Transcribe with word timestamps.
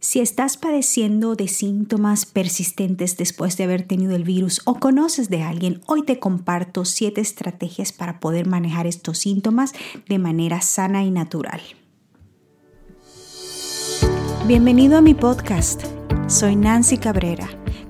Si 0.00 0.20
estás 0.20 0.56
padeciendo 0.56 1.34
de 1.34 1.48
síntomas 1.48 2.24
persistentes 2.24 3.16
después 3.16 3.56
de 3.56 3.64
haber 3.64 3.82
tenido 3.82 4.14
el 4.14 4.22
virus 4.22 4.60
o 4.64 4.76
conoces 4.78 5.28
de 5.28 5.42
alguien, 5.42 5.80
hoy 5.86 6.04
te 6.04 6.20
comparto 6.20 6.84
siete 6.84 7.20
estrategias 7.20 7.90
para 7.92 8.20
poder 8.20 8.46
manejar 8.46 8.86
estos 8.86 9.18
síntomas 9.18 9.72
de 10.08 10.18
manera 10.20 10.60
sana 10.60 11.02
y 11.02 11.10
natural. 11.10 11.60
Bienvenido 14.46 14.98
a 14.98 15.00
mi 15.00 15.14
podcast. 15.14 15.82
Soy 16.28 16.54
Nancy 16.54 16.98
Cabrera 16.98 17.48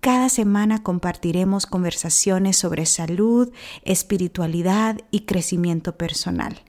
Cada 0.00 0.28
semana 0.28 0.84
compartiremos 0.84 1.66
conversaciones 1.66 2.56
sobre 2.56 2.86
salud, 2.86 3.50
espiritualidad 3.82 5.00
y 5.10 5.20
crecimiento 5.20 5.96
personal. 5.96 6.60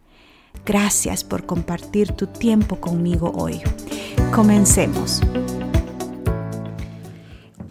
Gracias 0.66 1.24
por 1.24 1.46
compartir 1.46 2.14
tu 2.14 2.26
tiempo 2.26 2.82
conmigo 2.82 3.32
hoy. 3.36 3.62
Comencemos. 4.34 5.22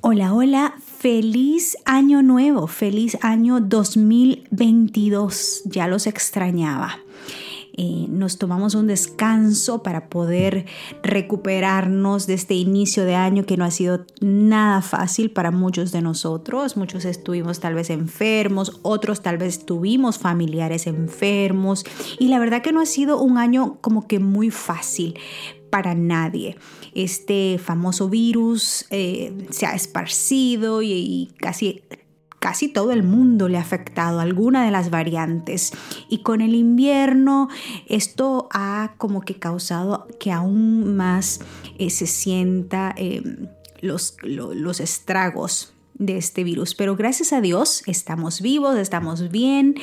Hola, 0.00 0.32
hola, 0.32 0.74
feliz 0.80 1.77
año 1.84 2.22
nuevo, 2.22 2.68
feliz 2.68 3.18
año 3.20 3.58
2022. 3.60 5.62
Ya 5.64 5.88
los 5.88 6.06
extrañaba. 6.06 7.00
Eh, 7.80 8.06
nos 8.08 8.38
tomamos 8.38 8.74
un 8.74 8.88
descanso 8.88 9.84
para 9.84 10.08
poder 10.08 10.66
recuperarnos 11.04 12.26
de 12.26 12.34
este 12.34 12.54
inicio 12.54 13.04
de 13.04 13.14
año 13.14 13.46
que 13.46 13.56
no 13.56 13.64
ha 13.64 13.70
sido 13.70 14.04
nada 14.20 14.82
fácil 14.82 15.30
para 15.30 15.52
muchos 15.52 15.92
de 15.92 16.02
nosotros. 16.02 16.76
Muchos 16.76 17.04
estuvimos 17.04 17.60
tal 17.60 17.74
vez 17.74 17.90
enfermos, 17.90 18.80
otros 18.82 19.22
tal 19.22 19.38
vez 19.38 19.64
tuvimos 19.64 20.18
familiares 20.18 20.88
enfermos 20.88 21.84
y 22.18 22.26
la 22.26 22.40
verdad 22.40 22.62
que 22.62 22.72
no 22.72 22.80
ha 22.80 22.86
sido 22.86 23.22
un 23.22 23.38
año 23.38 23.78
como 23.80 24.08
que 24.08 24.18
muy 24.18 24.50
fácil 24.50 25.14
para 25.70 25.94
nadie. 25.94 26.56
Este 26.94 27.60
famoso 27.62 28.08
virus 28.08 28.86
eh, 28.90 29.46
se 29.50 29.66
ha 29.66 29.76
esparcido 29.76 30.82
y 30.82 31.30
casi 31.38 31.84
casi 32.39 32.69
todo 32.69 32.92
el 32.92 33.03
mundo 33.03 33.48
le 33.48 33.58
ha 33.58 33.62
afectado 33.62 34.20
alguna 34.20 34.64
de 34.64 34.70
las 34.70 34.91
variantes 34.91 35.72
y 36.08 36.19
con 36.19 36.41
el 36.41 36.55
invierno 36.55 37.48
esto 37.86 38.48
ha 38.53 38.95
como 38.98 39.22
que 39.22 39.39
causado 39.39 40.06
que 40.20 40.33
aún 40.33 40.97
más 40.97 41.41
eh, 41.78 41.91
se 41.91 42.06
sienta 42.06 42.95
em, 42.97 43.48
los, 43.80 44.17
los 44.22 44.80
estragos 44.80 45.75
de 45.98 46.17
este 46.17 46.45
virus. 46.45 46.75
Pero 46.75 46.97
gracias 46.97 47.33
a 47.33 47.41
Dios 47.41 47.83
estamos 47.86 48.41
vivos, 48.41 48.78
estamos 48.78 49.30
bien 49.30 49.75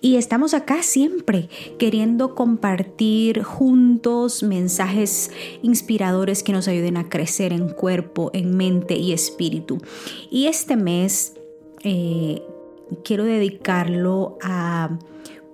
y 0.00 0.16
estamos 0.16 0.54
acá 0.54 0.82
siempre 0.82 1.48
queriendo 1.78 2.34
compartir 2.34 3.42
juntos 3.42 4.42
mensajes 4.42 5.30
inspiradores 5.62 6.42
que 6.42 6.52
nos 6.52 6.68
ayuden 6.68 6.96
a 6.96 7.08
crecer 7.08 7.52
en 7.52 7.68
cuerpo, 7.68 8.30
en 8.32 8.56
mente 8.56 8.96
y 8.96 9.12
espíritu. 9.12 9.78
Y 10.30 10.46
este 10.46 10.76
mes 10.76 11.35
eh, 11.88 12.42
quiero 13.04 13.22
dedicarlo 13.22 14.38
a 14.42 14.98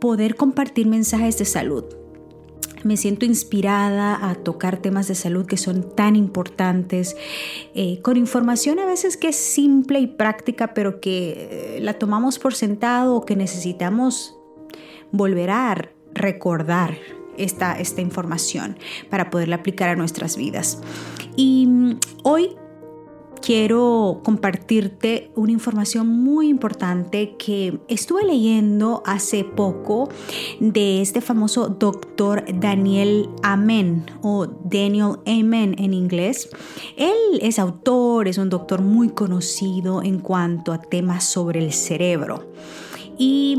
poder 0.00 0.34
compartir 0.34 0.86
mensajes 0.86 1.36
de 1.36 1.44
salud. 1.44 1.84
Me 2.84 2.96
siento 2.96 3.26
inspirada 3.26 4.30
a 4.30 4.34
tocar 4.34 4.78
temas 4.78 5.08
de 5.08 5.14
salud 5.14 5.44
que 5.44 5.58
son 5.58 5.94
tan 5.94 6.16
importantes, 6.16 7.16
eh, 7.74 8.00
con 8.00 8.16
información 8.16 8.78
a 8.78 8.86
veces 8.86 9.18
que 9.18 9.28
es 9.28 9.36
simple 9.36 10.00
y 10.00 10.06
práctica, 10.06 10.72
pero 10.72 11.00
que 11.00 11.76
eh, 11.76 11.80
la 11.82 11.98
tomamos 11.98 12.38
por 12.38 12.54
sentado 12.54 13.14
o 13.14 13.26
que 13.26 13.36
necesitamos 13.36 14.34
volver 15.10 15.50
a 15.50 15.90
recordar 16.14 16.96
esta, 17.36 17.78
esta 17.78 18.00
información 18.00 18.78
para 19.10 19.28
poderla 19.28 19.56
aplicar 19.56 19.90
a 19.90 19.96
nuestras 19.96 20.38
vidas. 20.38 20.80
Y 21.36 21.66
mm, 21.66 22.00
hoy 22.22 22.56
quiero 23.42 24.20
compartirte 24.22 25.30
una 25.34 25.52
información 25.52 26.08
muy 26.08 26.48
importante 26.48 27.36
que 27.36 27.80
estuve 27.88 28.24
leyendo 28.24 29.02
hace 29.04 29.44
poco 29.44 30.08
de 30.60 31.02
este 31.02 31.20
famoso 31.20 31.68
doctor 31.68 32.44
Daniel 32.54 33.28
Amen 33.42 34.06
o 34.22 34.46
Daniel 34.46 35.16
Amen 35.26 35.74
en 35.78 35.92
inglés. 35.92 36.48
Él 36.96 37.40
es 37.42 37.58
autor, 37.58 38.28
es 38.28 38.38
un 38.38 38.48
doctor 38.48 38.80
muy 38.80 39.10
conocido 39.10 40.02
en 40.02 40.20
cuanto 40.20 40.72
a 40.72 40.80
temas 40.80 41.24
sobre 41.24 41.58
el 41.64 41.72
cerebro. 41.72 42.52
Y 43.18 43.58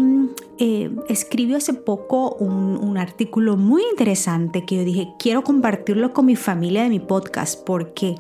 eh, 0.59 0.91
escribió 1.09 1.57
hace 1.57 1.73
poco 1.73 2.35
un, 2.35 2.97
artículo 2.97 3.57
muy 3.57 3.81
interesante 3.91 4.65
que 4.65 4.77
yo 4.77 4.83
dije, 4.83 5.09
quiero 5.17 5.43
compartirlo 5.43 6.13
con 6.13 6.27
mi 6.27 6.35
familia 6.35 6.83
de 6.83 6.89
mi 6.89 6.99
podcast 6.99 7.59
porque 7.65 8.15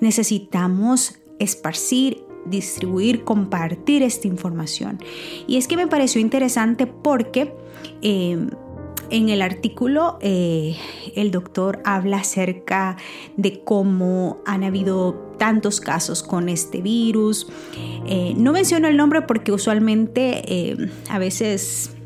necesitamos 0.00 1.18
esparcir 1.38 2.24
distribuir, 2.44 3.24
compartir 3.24 4.02
esta 4.02 4.26
información. 4.26 4.98
Y 5.46 5.56
es 5.56 5.68
que 5.68 5.76
me 5.76 5.86
pareció 5.86 6.20
interesante 6.20 6.86
porque 6.86 7.54
eh, 8.02 8.48
en 9.12 9.28
el 9.28 9.42
artículo 9.42 10.18
eh, 10.20 10.76
el 11.14 11.30
doctor 11.30 11.80
habla 11.84 12.18
acerca 12.18 12.96
de 13.36 13.62
cómo 13.62 14.38
han 14.46 14.64
habido 14.64 15.14
tantos 15.38 15.80
casos 15.80 16.22
con 16.22 16.48
este 16.48 16.82
virus. 16.82 17.46
no 18.36 18.52
menciono 18.52 18.88
el 18.88 18.96
nombre 18.96 19.22
porque 19.22 19.52
usualmente 19.52 20.76
a 21.08 21.18
veces 21.18 21.96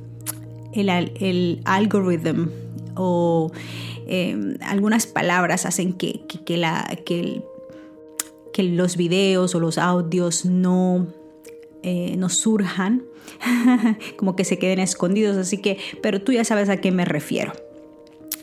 el, 0.80 1.60
algoritmo 1.64 2.48
o 2.94 3.50
eh, 4.06 4.56
algunas 4.62 5.06
palabras 5.06 5.66
hacen 5.66 5.92
que, 5.92 6.22
que, 6.44 7.42
los 8.62 8.96
videos 8.96 9.54
o 9.54 9.60
los 9.60 9.78
audios 9.78 10.46
no, 10.46 11.06
eh, 11.86 12.16
no 12.18 12.28
surjan, 12.28 13.04
como 14.16 14.36
que 14.36 14.44
se 14.44 14.58
queden 14.58 14.80
escondidos, 14.80 15.36
así 15.36 15.58
que, 15.58 15.78
pero 16.02 16.20
tú 16.20 16.32
ya 16.32 16.44
sabes 16.44 16.68
a 16.68 16.78
qué 16.78 16.90
me 16.92 17.04
refiero. 17.04 17.52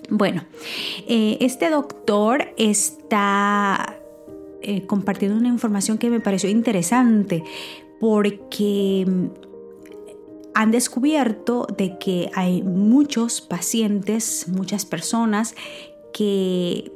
Bueno, 0.10 0.46
eh, 1.08 1.38
este 1.42 1.70
doctor 1.70 2.54
está 2.58 4.00
compartiendo 4.88 5.38
una 5.38 5.50
información 5.50 5.98
que 5.98 6.10
me 6.10 6.22
pareció 6.22 6.50
interesante 6.50 7.44
porque 8.00 9.06
han 10.54 10.72
descubierto 10.72 11.68
de 11.78 11.98
que 11.98 12.30
hay 12.34 12.62
muchos 12.62 13.42
pacientes, 13.42 14.48
muchas 14.48 14.86
personas 14.86 15.56
que 16.14 16.92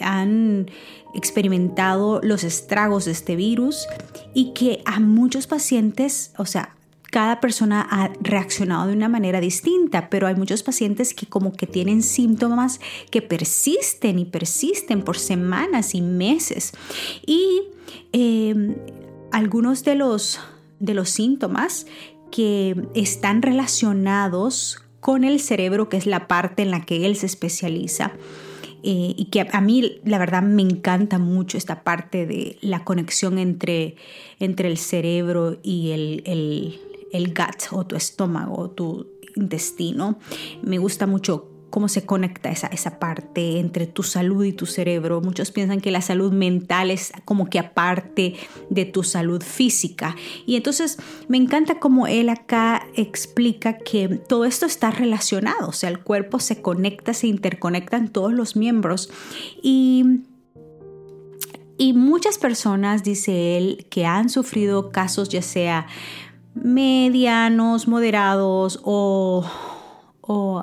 han 0.00 0.70
experimentado 1.14 2.20
los 2.22 2.44
estragos 2.44 3.04
de 3.04 3.12
este 3.12 3.36
virus 3.36 3.86
y 4.34 4.52
que 4.52 4.82
a 4.84 5.00
muchos 5.00 5.46
pacientes, 5.46 6.32
o 6.36 6.46
sea, 6.46 6.74
cada 7.10 7.40
persona 7.40 7.86
ha 7.88 8.10
reaccionado 8.20 8.88
de 8.88 8.92
una 8.92 9.08
manera 9.08 9.40
distinta, 9.40 10.10
pero 10.10 10.26
hay 10.26 10.34
muchos 10.34 10.64
pacientes 10.64 11.14
que 11.14 11.26
como 11.26 11.52
que 11.52 11.68
tienen 11.68 12.02
síntomas 12.02 12.80
que 13.10 13.22
persisten 13.22 14.18
y 14.18 14.24
persisten 14.24 15.02
por 15.02 15.16
semanas 15.16 15.94
y 15.94 16.00
meses. 16.00 16.72
Y 17.24 17.68
eh, 18.12 18.76
algunos 19.30 19.84
de 19.84 19.94
los, 19.94 20.40
de 20.80 20.94
los 20.94 21.08
síntomas 21.10 21.86
que 22.32 22.74
están 22.94 23.42
relacionados 23.42 24.82
con 24.98 25.22
el 25.22 25.38
cerebro, 25.38 25.88
que 25.88 25.98
es 25.98 26.06
la 26.06 26.26
parte 26.26 26.62
en 26.62 26.72
la 26.72 26.84
que 26.84 27.06
él 27.06 27.14
se 27.14 27.26
especializa. 27.26 28.12
Eh, 28.86 29.14
y 29.16 29.24
que 29.26 29.48
a 29.50 29.60
mí 29.62 29.98
la 30.04 30.18
verdad 30.18 30.42
me 30.42 30.60
encanta 30.60 31.18
mucho 31.18 31.56
esta 31.56 31.82
parte 31.84 32.26
de 32.26 32.58
la 32.60 32.84
conexión 32.84 33.38
entre, 33.38 33.96
entre 34.40 34.68
el 34.68 34.76
cerebro 34.76 35.56
y 35.62 35.92
el, 35.92 36.22
el, 36.26 36.80
el 37.10 37.28
gut 37.28 37.72
o 37.72 37.86
tu 37.86 37.96
estómago 37.96 38.58
o 38.58 38.70
tu 38.70 39.06
intestino. 39.36 40.18
Me 40.62 40.76
gusta 40.76 41.06
mucho 41.06 41.53
cómo 41.74 41.88
se 41.88 42.06
conecta 42.06 42.52
esa, 42.52 42.68
esa 42.68 43.00
parte 43.00 43.58
entre 43.58 43.88
tu 43.88 44.04
salud 44.04 44.44
y 44.44 44.52
tu 44.52 44.64
cerebro. 44.64 45.20
Muchos 45.20 45.50
piensan 45.50 45.80
que 45.80 45.90
la 45.90 46.02
salud 46.02 46.32
mental 46.32 46.92
es 46.92 47.10
como 47.24 47.50
que 47.50 47.58
aparte 47.58 48.36
de 48.70 48.84
tu 48.84 49.02
salud 49.02 49.42
física. 49.42 50.14
Y 50.46 50.54
entonces 50.54 50.98
me 51.26 51.36
encanta 51.36 51.80
cómo 51.80 52.06
él 52.06 52.28
acá 52.28 52.86
explica 52.94 53.76
que 53.78 54.06
todo 54.08 54.44
esto 54.44 54.66
está 54.66 54.92
relacionado, 54.92 55.70
o 55.70 55.72
sea, 55.72 55.90
el 55.90 55.98
cuerpo 55.98 56.38
se 56.38 56.62
conecta, 56.62 57.12
se 57.12 57.26
interconectan 57.26 58.06
todos 58.08 58.32
los 58.32 58.54
miembros. 58.54 59.10
Y 59.60 60.20
y 61.76 61.92
muchas 61.92 62.38
personas, 62.38 63.02
dice 63.02 63.58
él, 63.58 63.88
que 63.90 64.06
han 64.06 64.28
sufrido 64.28 64.92
casos 64.92 65.28
ya 65.28 65.42
sea 65.42 65.88
medianos, 66.54 67.88
moderados 67.88 68.78
o, 68.84 69.44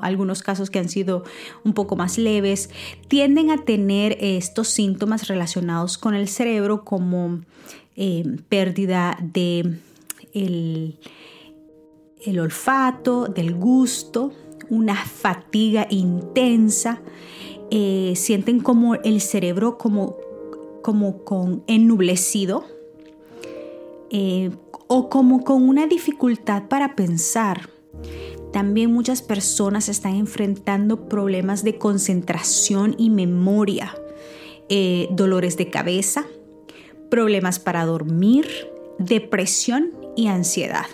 algunos 0.02 0.42
casos 0.42 0.70
que 0.70 0.78
han 0.78 0.88
sido 0.88 1.24
un 1.64 1.72
poco 1.72 1.96
más 1.96 2.18
leves, 2.18 2.70
tienden 3.08 3.50
a 3.50 3.64
tener 3.64 4.16
estos 4.20 4.68
síntomas 4.68 5.28
relacionados 5.28 5.98
con 5.98 6.14
el 6.14 6.28
cerebro 6.28 6.84
como 6.84 7.40
eh, 7.96 8.24
pérdida 8.48 9.18
de 9.20 9.78
el, 10.32 10.98
olfato, 12.40 13.26
del 13.26 13.54
gusto, 13.54 14.32
una 14.70 14.96
fatiga 14.96 15.86
intensa, 15.90 17.00
eh, 17.70 18.14
sienten 18.16 18.60
como 18.60 18.94
el 18.94 19.20
cerebro 19.20 19.76
como, 19.78 20.16
como 20.82 21.24
con 21.24 21.62
ennublecido 21.66 22.64
eh, 24.10 24.50
o 24.88 25.08
como 25.08 25.44
con 25.44 25.68
una 25.68 25.86
dificultad 25.86 26.68
para 26.68 26.94
pensar. 26.94 27.71
También 28.52 28.92
muchas 28.92 29.22
personas 29.22 29.88
están 29.88 30.16
enfrentando 30.16 31.08
problemas 31.08 31.64
de 31.64 31.78
concentración 31.78 32.94
y 32.98 33.10
memoria, 33.10 33.94
eh, 34.68 35.08
dolores 35.10 35.56
de 35.56 35.70
cabeza, 35.70 36.26
problemas 37.10 37.58
para 37.58 37.84
dormir, 37.86 38.46
depresión 38.98 39.92
y 40.16 40.26
ansiedad. 40.28 40.86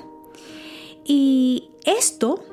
Y 1.04 1.70
esto 1.84 2.44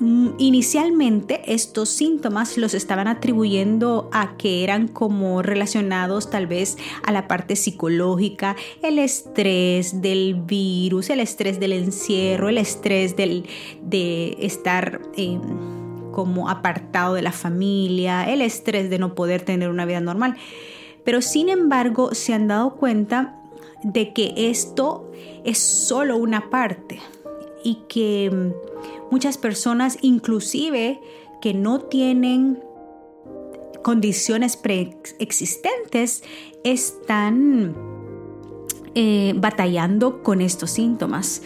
inicialmente 0.00 1.52
estos 1.52 1.88
síntomas 1.88 2.56
los 2.56 2.74
estaban 2.74 3.08
atribuyendo 3.08 4.08
a 4.12 4.36
que 4.36 4.64
eran 4.64 4.88
como 4.88 5.42
relacionados 5.42 6.30
tal 6.30 6.46
vez 6.46 6.76
a 7.02 7.12
la 7.12 7.28
parte 7.28 7.56
psicológica, 7.56 8.56
el 8.82 8.98
estrés 8.98 10.00
del 10.00 10.34
virus, 10.34 11.10
el 11.10 11.20
estrés 11.20 11.60
del 11.60 11.72
encierro, 11.72 12.48
el 12.48 12.58
estrés 12.58 13.16
del, 13.16 13.46
de 13.82 14.36
estar... 14.40 15.00
Em, 15.16 15.84
como 16.14 16.48
apartado 16.48 17.14
de 17.14 17.22
la 17.22 17.32
familia, 17.32 18.22
el 18.30 18.40
estrés 18.40 18.88
de 18.88 19.00
no 19.00 19.16
poder 19.16 19.42
tener 19.42 19.68
una 19.68 19.84
vida 19.84 19.98
normal. 19.98 20.36
Pero 21.04 21.20
sin 21.20 21.48
embargo 21.48 22.14
se 22.14 22.32
han 22.32 22.46
dado 22.46 22.76
cuenta 22.76 23.34
de 23.82 24.12
que 24.12 24.32
esto 24.36 25.10
es 25.44 25.58
solo 25.58 26.16
una 26.16 26.50
parte 26.50 27.00
y 27.64 27.82
que 27.88 28.26
em, 28.26 28.52
Muchas 29.14 29.38
personas 29.38 29.98
inclusive 30.00 31.00
que 31.40 31.54
no 31.54 31.80
tienen 31.82 32.60
condiciones 33.82 34.56
preexistentes 34.56 36.24
están 36.64 37.76
eh, 38.96 39.34
batallando 39.36 40.22
con 40.22 40.40
estos 40.40 40.72
síntomas. 40.72 41.42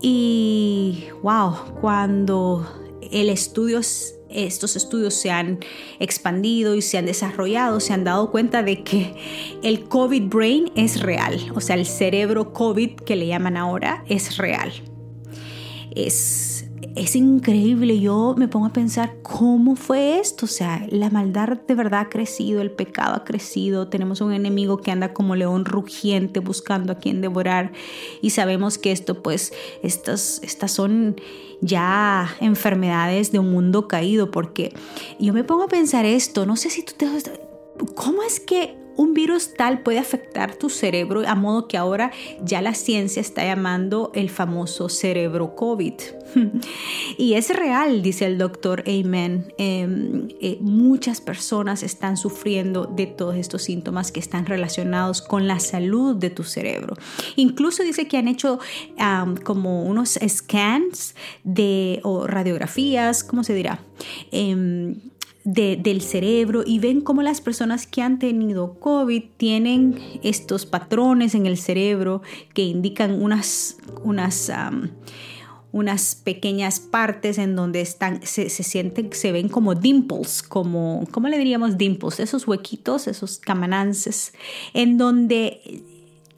Y 0.00 1.04
wow, 1.22 1.54
cuando 1.80 2.66
el 3.12 3.28
estudio, 3.28 3.80
estos 4.28 4.76
estudios 4.76 5.14
se 5.14 5.30
han 5.30 5.60
expandido 6.00 6.74
y 6.74 6.82
se 6.82 6.98
han 6.98 7.06
desarrollado, 7.06 7.80
se 7.80 7.92
han 7.92 8.02
dado 8.02 8.30
cuenta 8.30 8.62
de 8.62 8.82
que 8.82 9.14
el 9.62 9.84
COVID 9.84 10.24
brain 10.24 10.72
es 10.74 11.00
real, 11.00 11.52
o 11.54 11.60
sea, 11.60 11.76
el 11.76 11.86
cerebro 11.86 12.52
COVID 12.52 12.96
que 12.96 13.14
le 13.14 13.28
llaman 13.28 13.56
ahora 13.56 14.04
es 14.08 14.36
real. 14.36 14.72
Es 15.94 16.64
es 16.94 17.16
increíble. 17.16 17.98
Yo 17.98 18.34
me 18.36 18.46
pongo 18.48 18.66
a 18.66 18.72
pensar 18.72 19.16
cómo 19.22 19.74
fue 19.74 20.20
esto. 20.20 20.46
O 20.46 20.48
sea, 20.48 20.86
la 20.90 21.10
maldad 21.10 21.60
de 21.66 21.74
verdad 21.74 22.00
ha 22.00 22.08
crecido, 22.08 22.60
el 22.60 22.70
pecado 22.70 23.14
ha 23.14 23.24
crecido. 23.24 23.88
Tenemos 23.88 24.20
un 24.20 24.32
enemigo 24.32 24.78
que 24.78 24.90
anda 24.90 25.12
como 25.12 25.34
león 25.34 25.64
rugiente 25.64 26.40
buscando 26.40 26.92
a 26.92 26.98
quien 26.98 27.20
devorar. 27.20 27.72
Y 28.22 28.30
sabemos 28.30 28.78
que 28.78 28.92
esto, 28.92 29.22
pues, 29.22 29.52
estas, 29.82 30.40
estas 30.42 30.70
son 30.70 31.20
ya 31.60 32.36
enfermedades 32.40 33.32
de 33.32 33.40
un 33.40 33.50
mundo 33.50 33.88
caído. 33.88 34.30
Porque 34.30 34.72
yo 35.18 35.32
me 35.32 35.42
pongo 35.42 35.64
a 35.64 35.68
pensar 35.68 36.04
esto. 36.04 36.46
No 36.46 36.56
sé 36.56 36.70
si 36.70 36.82
tú 36.82 36.92
te... 36.96 37.08
¿Cómo 37.96 38.22
es 38.22 38.38
que 38.38 38.76
un 38.96 39.14
virus 39.14 39.54
tal 39.54 39.80
puede 39.80 39.98
afectar 39.98 40.54
tu 40.56 40.70
cerebro 40.70 41.22
a 41.26 41.34
modo 41.34 41.68
que 41.68 41.76
ahora 41.76 42.12
ya 42.42 42.62
la 42.62 42.74
ciencia 42.74 43.20
está 43.20 43.44
llamando 43.44 44.10
el 44.14 44.30
famoso 44.30 44.88
cerebro 44.88 45.54
COVID. 45.54 45.94
y 47.18 47.34
es 47.34 47.54
real, 47.54 48.02
dice 48.02 48.26
el 48.26 48.38
doctor 48.38 48.84
Amen. 48.86 49.52
Em, 49.58 50.28
eh, 50.40 50.58
muchas 50.60 51.20
personas 51.20 51.82
están 51.82 52.16
sufriendo 52.16 52.86
de 52.86 53.06
todos 53.06 53.36
estos 53.36 53.62
síntomas 53.62 54.12
que 54.12 54.20
están 54.20 54.46
relacionados 54.46 55.22
con 55.22 55.46
la 55.46 55.60
salud 55.60 56.16
de 56.16 56.30
tu 56.30 56.44
cerebro. 56.44 56.96
Incluso 57.36 57.82
dice 57.82 58.08
que 58.08 58.16
han 58.16 58.28
hecho 58.28 58.58
como 59.44 59.84
unos 59.84 60.18
scans 60.26 61.14
de, 61.42 62.00
o 62.02 62.26
radiografías, 62.26 63.24
¿cómo 63.24 63.44
se 63.44 63.54
dirá? 63.54 63.80
Del 65.44 66.00
cerebro 66.00 66.62
y 66.64 66.78
ven 66.78 67.02
cómo 67.02 67.20
las 67.20 67.42
personas 67.42 67.86
que 67.86 68.00
han 68.00 68.18
tenido 68.18 68.80
COVID 68.80 69.22
tienen 69.36 69.98
estos 70.22 70.64
patrones 70.64 71.34
en 71.34 71.44
el 71.44 71.58
cerebro 71.58 72.22
que 72.54 72.62
indican 72.62 73.20
unas, 73.22 73.76
unas, 74.02 74.50
unas 75.70 76.14
pequeñas 76.14 76.80
partes 76.80 77.36
en 77.36 77.56
donde 77.56 77.82
están, 77.82 78.22
se, 78.22 78.48
sienten, 78.48 79.12
se 79.12 79.32
ven 79.32 79.50
como 79.50 79.74
dimples, 79.74 80.42
como, 80.42 81.06
¿cómo 81.10 81.28
le 81.28 81.36
diríamos 81.36 81.76
dimples? 81.76 82.20
Esos 82.20 82.48
huequitos, 82.48 83.06
esos 83.06 83.38
camanances, 83.38 84.32
en 84.72 84.96
donde 84.96 85.82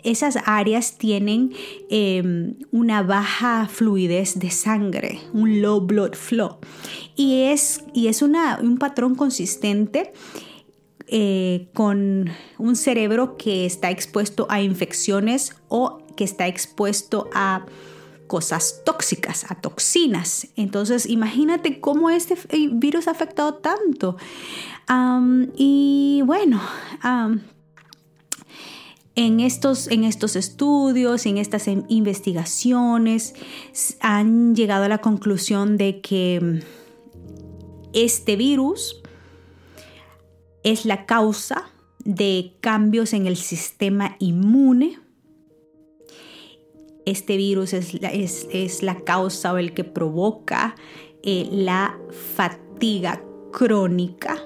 esas 0.02 0.38
áreas 0.44 0.98
tienen 0.98 1.52
em, 1.90 2.54
una 2.70 3.02
baja 3.02 3.69
fluidez 3.69 4.38
de 4.38 4.50
sangre, 4.50 5.20
un 5.32 5.60
low 5.62 5.81
blood 5.81 6.14
flow. 6.14 6.58
Y 7.16 7.43
es, 7.44 7.84
y 7.93 8.08
es 8.08 8.22
una, 8.22 8.58
un 8.62 8.78
patrón 8.78 9.14
consistente 9.14 10.12
eh, 11.08 11.69
con 11.72 12.31
un 12.58 12.76
cerebro 12.76 13.37
que 13.37 13.64
está 13.64 13.90
expuesto 13.90 14.46
a 14.50 14.60
infecciones 14.60 15.54
o 15.69 16.02
que 16.16 16.25
está 16.25 16.46
expuesto 16.49 17.28
a 17.32 17.66
cosas 18.26 18.82
tóxicas, 18.84 19.50
a 19.50 19.54
toxinas. 19.56 20.49
Entonces, 20.56 21.06
imagínate 21.06 21.81
cómo 21.81 22.10
este 22.10 22.37
virus 22.72 23.08
ha 23.08 23.12
afectado 23.12 23.54
tanto. 23.54 24.16
y 25.56 26.22
bueno, 26.25 26.60
en 29.16 29.40
estos, 29.40 29.88
en 29.88 30.04
estos 30.04 30.36
estudios, 30.36 31.24
en 31.24 31.38
estas 31.38 31.66
investigaciones, 31.66 33.34
han 34.00 34.54
llegado 34.54 34.85
a 34.85 34.88
la 34.88 34.99
conclusión 34.99 35.78
de 35.78 36.02
que 36.02 36.38
mm, 36.40 36.58
este 37.94 38.37
virus 38.37 39.02
es 40.62 40.85
la 40.85 41.06
causa 41.06 41.70
de 42.04 42.52
cambios 42.61 43.14
en 43.14 43.26
el 43.26 43.37
sistema 43.37 44.16
inmune. 44.18 45.00
Este 47.06 47.38
virus 47.38 47.73
es 47.73 48.00
la, 48.00 48.11
es, 48.11 48.82
la 48.82 49.00
causa 49.00 49.54
o 49.54 49.58
el 49.58 49.73
que 49.73 49.85
provoca 49.85 50.75
eh, 51.23 51.49
la 51.50 51.99
fatiga 52.35 53.23
crónica 53.50 54.46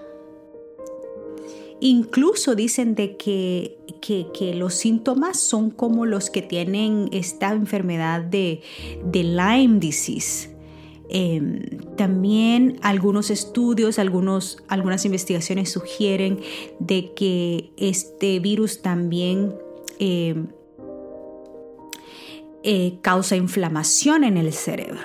Incluso 1.80 2.54
dicen 2.54 2.94
de 2.94 3.16
que, 3.16 3.78
que, 4.00 4.54
los 4.54 4.74
síntomas 4.74 5.40
son 5.40 5.70
como 5.70 6.04
los 6.04 6.28
que 6.28 6.42
tienen 6.42 7.08
esta 7.12 7.52
enfermedad 7.52 8.20
de, 8.20 8.60
de 9.04 9.24
Lyme 9.24 9.78
disease. 9.80 10.50
Em, 11.12 11.62
también 11.96 12.78
algunos 12.82 13.30
estudios, 13.30 13.98
algunos, 13.98 14.62
algunas 14.68 15.04
investigaciones 15.04 15.72
sugieren 15.72 16.38
de 16.78 17.12
que 17.14 17.72
este 17.76 18.38
virus 18.38 18.80
también 18.80 19.54
em, 19.98 20.46
eh, 22.62 22.98
causa 23.00 23.36
inflamación 23.36 24.22
en 24.22 24.36
el 24.36 24.52
cerebro. 24.52 25.00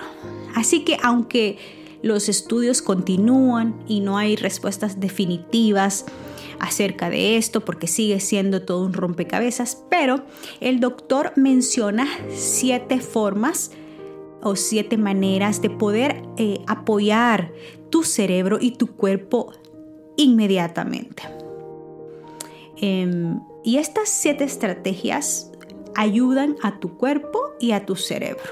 Así 0.56 0.84
que 0.84 0.98
aunque 1.02 1.58
los 2.04 2.30
estudios 2.30 2.84
continúan 2.84 3.82
y 3.88 4.02
no 4.02 4.18
hay 4.18 4.36
respuestas 4.36 5.00
definitivas, 5.00 6.06
acerca 6.60 7.10
de 7.10 7.38
esto 7.38 7.62
porque 7.62 7.88
sigue 7.88 8.20
siendo 8.20 8.62
todo 8.64 8.86
un 8.86 8.94
rompecabezas, 8.94 9.84
pero 9.90 10.26
el 10.60 10.80
doctor 10.80 11.34
menciona 11.36 12.08
siete 12.30 13.00
formas 13.00 13.72
o 14.42 14.56
siete 14.56 14.98
maneras 14.98 15.62
de 15.62 15.70
poder 15.70 16.24
eh, 16.38 16.60
apoyar 16.68 17.52
tu 17.90 18.04
cerebro 18.04 18.58
y 18.62 18.72
tu 18.72 18.88
cuerpo 18.88 19.54
inmediatamente. 20.18 21.24
Em, 22.78 23.40
y 23.64 23.78
estas 23.78 24.10
siete 24.10 24.44
estrategias 24.44 25.52
ayudan 25.96 26.58
a 26.62 26.80
tu 26.80 26.98
cuerpo 26.98 27.40
y 27.60 27.72
a 27.72 27.86
tu 27.86 27.96
cerebro. 27.96 28.44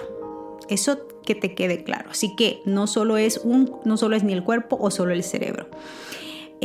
Eso 0.69 0.97
que 1.25 1.35
te 1.35 1.53
quede 1.53 1.83
claro. 1.83 2.09
Así 2.11 2.35
que 2.35 2.61
no 2.65 2.87
solo 2.87 3.17
es 3.17 3.41
un, 3.43 3.79
no 3.85 3.97
solo 3.97 4.15
es 4.15 4.23
ni 4.23 4.33
el 4.33 4.43
cuerpo 4.43 4.77
o 4.79 4.91
solo 4.91 5.13
el 5.13 5.23
cerebro. 5.23 5.67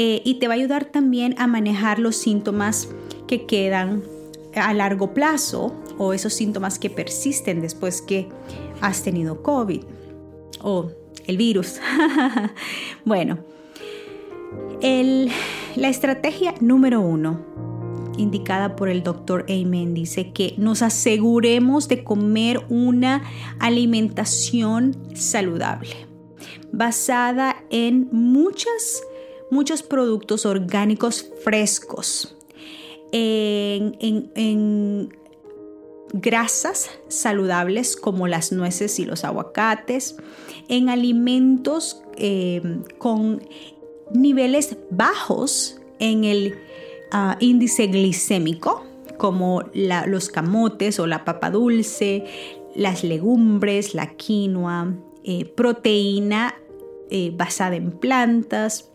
Eh, 0.01 0.23
y 0.25 0.35
te 0.35 0.47
va 0.47 0.55
a 0.55 0.57
ayudar 0.57 0.85
también 0.85 1.35
a 1.39 1.49
manejar 1.49 1.99
los 1.99 2.15
síntomas 2.15 2.89
que 3.27 3.47
quedan 3.47 4.05
a 4.55 4.73
largo 4.73 5.13
plazo 5.13 5.75
o 5.99 6.13
esos 6.13 6.35
síntomas 6.35 6.79
que 6.79 6.89
persisten 6.89 7.61
después 7.61 8.01
que 8.01 8.29
has 8.81 9.03
tenido 9.03 9.43
COVID 9.43 9.83
o 10.63 10.93
el 11.27 11.37
virus. 11.37 11.81
bueno, 13.05 13.39
la 14.81 15.89
estrategia 15.89 16.55
número 16.61 17.01
uno, 17.01 17.41
indicada 18.17 18.77
por 18.77 18.89
el 18.89 19.03
doctor 19.03 19.47
Amen, 19.49 19.95
dice 19.95 20.31
que 20.33 20.55
nos 20.59 20.81
aseguremos 20.83 21.89
de 21.89 22.05
comer 22.05 22.65
una 22.69 23.25
alimentación 23.59 24.97
saludable, 25.15 26.07
basada 26.71 27.57
en 27.71 28.09
muchas, 28.13 29.03
muchos 29.51 29.83
productos 29.83 30.47
orgánicos 30.47 31.31
frescos, 31.45 32.35
en, 33.11 33.97
en 34.35 35.09
grasas 36.13 36.91
saludables 37.09 37.97
como 37.97 38.29
las 38.29 38.53
nueces 38.53 38.99
y 38.99 39.05
los 39.05 39.25
aguacates, 39.25 40.17
en 40.69 40.89
alimentos 40.89 42.03
eh, 42.17 42.63
con 42.99 43.43
niveles 44.13 44.77
bajos 44.91 45.81
en 45.99 46.25
el 46.25 46.55
ah, 47.11 47.37
índice 47.41 47.87
glicémico, 47.87 48.85
como 49.17 49.65
los 49.75 50.29
camotes 50.29 51.01
o 51.01 51.07
la 51.07 51.25
papa 51.25 51.51
dulce, 51.51 52.25
las 52.75 53.03
legumbres, 53.03 53.95
la 53.95 54.15
quinoa, 54.15 54.95
eh, 55.25 55.45
proteína 55.45 56.55
eh, 57.11 57.33
basada 57.35 57.77
en 57.77 57.91
plantas. 57.91 58.88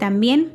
También 0.00 0.50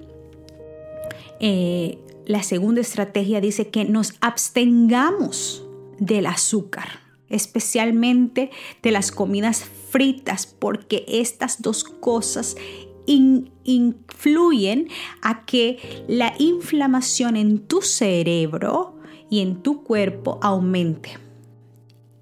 la 2.26 2.44
segunda 2.44 2.82
estrategia 2.82 3.40
dice 3.40 3.68
que 3.70 3.86
nos 3.86 4.16
abstengamos 4.20 5.64
del 6.00 6.26
azúcar, 6.26 6.88
especialmente 7.30 8.50
de 8.82 8.92
las 8.92 9.12
comidas 9.12 9.64
fritas, 9.64 10.48
porque 10.48 11.06
estas 11.08 11.62
dos 11.62 11.84
cosas 11.84 12.58
influyen 13.06 14.90
a 15.22 15.46
que 15.46 16.04
la 16.08 16.34
inflamación 16.40 17.38
en 17.38 17.60
tu 17.60 17.82
cerebro 17.82 18.96
y 19.30 19.42
en 19.42 19.62
tu 19.62 19.84
cuerpo 19.84 20.40
aumente. 20.42 21.20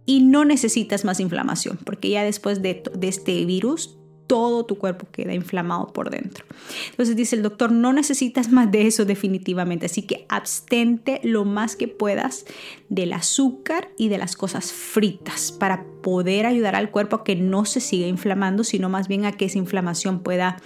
Y 0.05 0.21
no 0.21 0.43
necesitas 0.43 1.05
más 1.05 1.21
inflamación, 1.21 1.79
porque 1.85 2.09
ya 2.09 2.25
después 2.25 2.61
de, 2.61 2.83
de 2.93 3.07
este 3.07 3.45
virus 3.45 3.97
todo 4.33 4.65
tu 4.65 4.79
cuerpo 4.79 5.05
queda 5.11 5.35
inflamado 5.35 5.93
por 5.93 6.09
dentro. 6.09 6.43
Entonces 6.89 7.15
dice 7.15 7.35
el 7.35 7.43
doctor, 7.43 7.71
no 7.71 7.93
necesitas 7.93 8.51
más 8.51 8.71
de 8.71 8.87
eso 8.87 9.05
definitivamente, 9.05 9.85
así 9.85 10.01
que 10.01 10.25
abstente 10.27 11.21
lo 11.23 11.45
más 11.45 11.75
que 11.75 11.87
puedas 11.87 12.45
del 12.89 13.13
azúcar 13.13 13.89
y 13.95 14.09
de 14.09 14.17
las 14.17 14.35
cosas 14.35 14.71
fritas 14.71 15.51
para 15.51 15.83
poder 16.01 16.47
ayudar 16.47 16.75
al 16.75 16.89
cuerpo 16.89 17.17
a 17.17 17.23
que 17.23 17.35
no 17.35 17.65
se 17.65 17.79
siga 17.79 18.07
inflamando, 18.07 18.63
sino 18.63 18.89
más 18.89 19.07
bien 19.07 19.25
a 19.25 19.33
que 19.33 19.45
esa 19.45 19.59
inflamación 19.59 20.23
pueda 20.23 20.57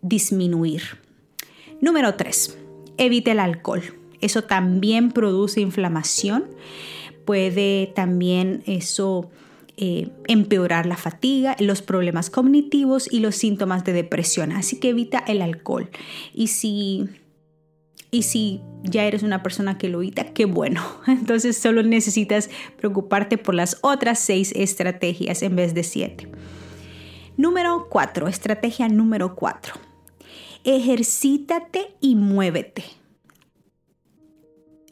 disminuir. 0.00 0.82
Número 1.80 2.14
3. 2.14 2.56
Evite 2.98 3.32
el 3.32 3.40
alcohol. 3.40 3.82
Eso 4.20 4.44
también 4.44 5.10
produce 5.10 5.60
inflamación. 5.60 6.44
Puede 7.24 7.90
también 7.96 8.62
eso 8.66 9.28
eh, 9.84 10.10
empeorar 10.28 10.86
la 10.86 10.96
fatiga, 10.96 11.56
los 11.58 11.82
problemas 11.82 12.30
cognitivos 12.30 13.12
y 13.12 13.18
los 13.18 13.34
síntomas 13.34 13.82
de 13.82 13.92
depresión. 13.92 14.52
Así 14.52 14.78
que 14.78 14.90
evita 14.90 15.18
el 15.26 15.42
alcohol. 15.42 15.90
Y 16.32 16.46
si, 16.46 17.08
y 18.12 18.22
si 18.22 18.60
ya 18.84 19.02
eres 19.06 19.24
una 19.24 19.42
persona 19.42 19.78
que 19.78 19.88
lo 19.88 20.00
evita, 20.00 20.26
qué 20.34 20.44
bueno. 20.44 20.80
Entonces 21.08 21.56
solo 21.56 21.82
necesitas 21.82 22.48
preocuparte 22.76 23.38
por 23.38 23.56
las 23.56 23.78
otras 23.80 24.20
seis 24.20 24.52
estrategias 24.54 25.42
en 25.42 25.56
vez 25.56 25.74
de 25.74 25.82
siete. 25.82 26.28
Número 27.36 27.88
cuatro, 27.90 28.28
estrategia 28.28 28.88
número 28.88 29.34
cuatro. 29.34 29.74
Ejercítate 30.62 31.96
y 32.00 32.14
muévete. 32.14 32.84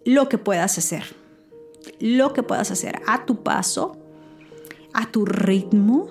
Lo 0.05 0.29
que 0.29 0.37
puedas 0.37 0.79
hacer. 0.79 1.05
Lo 2.01 2.33
que 2.33 2.43
puedas 2.43 2.73
hacer 2.73 3.01
a 3.07 3.25
tu 3.25 3.45
paso 3.45 4.00
a 4.93 5.11
tu 5.11 5.25
ritmo 5.25 6.09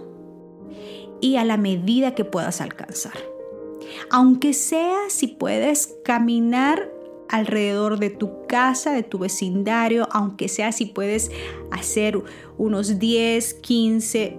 y 1.21 1.36
a 1.36 1.45
la 1.45 1.57
medida 1.57 2.15
que 2.15 2.25
puedas 2.25 2.62
alcanzar. 2.62 3.17
Aunque 4.09 4.53
sea 4.53 5.09
si 5.09 5.27
puedes 5.27 5.98
caminar 6.03 6.91
alrededor 7.29 8.00
de 8.00 8.09
tu 8.09 8.48
casa, 8.48 8.91
de 8.91 9.03
tu 9.03 9.19
vecindario, 9.19 10.07
aunque 10.12 10.48
sea 10.48 10.71
si 10.71 10.86
puedes 10.86 11.31
hacer 11.71 12.21
unos 12.57 13.00
10, 13.00 13.53
15, 13.55 14.38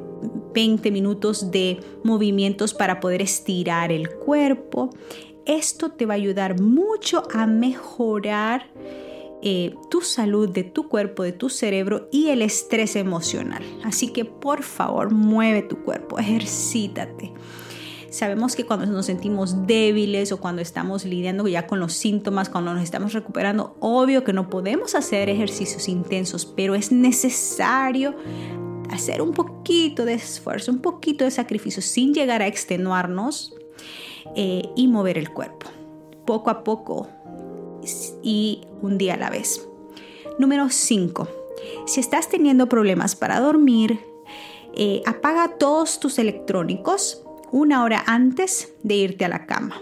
20 0.52 0.90
minutos 0.90 1.50
de 1.50 1.80
movimientos 2.02 2.74
para 2.74 3.00
poder 3.00 3.22
estirar 3.22 3.92
el 3.92 4.10
cuerpo. 4.10 4.90
Esto 5.46 5.92
te 5.92 6.06
va 6.06 6.14
a 6.14 6.16
ayudar 6.16 6.60
mucho 6.60 7.22
a 7.32 7.46
mejorar 7.46 8.66
eh, 9.42 9.74
tu 9.90 10.02
salud, 10.02 10.48
de 10.48 10.64
tu 10.64 10.88
cuerpo, 10.88 11.22
de 11.22 11.32
tu 11.32 11.48
cerebro 11.48 12.08
y 12.12 12.28
el 12.28 12.42
estrés 12.42 12.96
emocional. 12.96 13.62
Así 13.84 14.08
que 14.08 14.24
por 14.24 14.62
favor, 14.62 15.12
mueve 15.12 15.62
tu 15.62 15.82
cuerpo, 15.82 16.18
ejercítate. 16.18 17.32
Sabemos 18.10 18.56
que 18.56 18.66
cuando 18.66 18.86
nos 18.86 19.06
sentimos 19.06 19.66
débiles 19.68 20.32
o 20.32 20.40
cuando 20.40 20.60
estamos 20.60 21.04
lidiando 21.04 21.46
ya 21.46 21.68
con 21.68 21.78
los 21.78 21.92
síntomas, 21.92 22.48
cuando 22.48 22.74
nos 22.74 22.82
estamos 22.82 23.12
recuperando, 23.12 23.76
obvio 23.78 24.24
que 24.24 24.32
no 24.32 24.50
podemos 24.50 24.96
hacer 24.96 25.28
ejercicios 25.28 25.88
intensos, 25.88 26.44
pero 26.44 26.74
es 26.74 26.90
necesario 26.90 28.16
hacer 28.90 29.22
un 29.22 29.32
poquito 29.32 30.04
de 30.04 30.14
esfuerzo, 30.14 30.72
un 30.72 30.80
poquito 30.80 31.24
de 31.24 31.30
sacrificio 31.30 31.80
sin 31.82 32.12
llegar 32.12 32.42
a 32.42 32.48
extenuarnos 32.48 33.54
eh, 34.34 34.68
y 34.74 34.88
mover 34.88 35.16
el 35.16 35.30
cuerpo. 35.30 35.68
Poco 36.26 36.50
a 36.50 36.64
poco 36.64 37.08
y 38.22 38.62
un 38.82 38.98
día 38.98 39.14
a 39.14 39.18
la 39.18 39.30
vez. 39.30 39.68
Número 40.38 40.70
5. 40.70 41.28
Si 41.86 42.00
estás 42.00 42.28
teniendo 42.28 42.68
problemas 42.68 43.16
para 43.16 43.40
dormir, 43.40 44.00
eh, 44.74 45.02
apaga 45.06 45.58
todos 45.58 46.00
tus 46.00 46.18
electrónicos 46.18 47.22
una 47.52 47.82
hora 47.82 48.04
antes 48.06 48.74
de 48.82 48.94
irte 48.94 49.24
a 49.24 49.28
la 49.28 49.46
cama, 49.46 49.80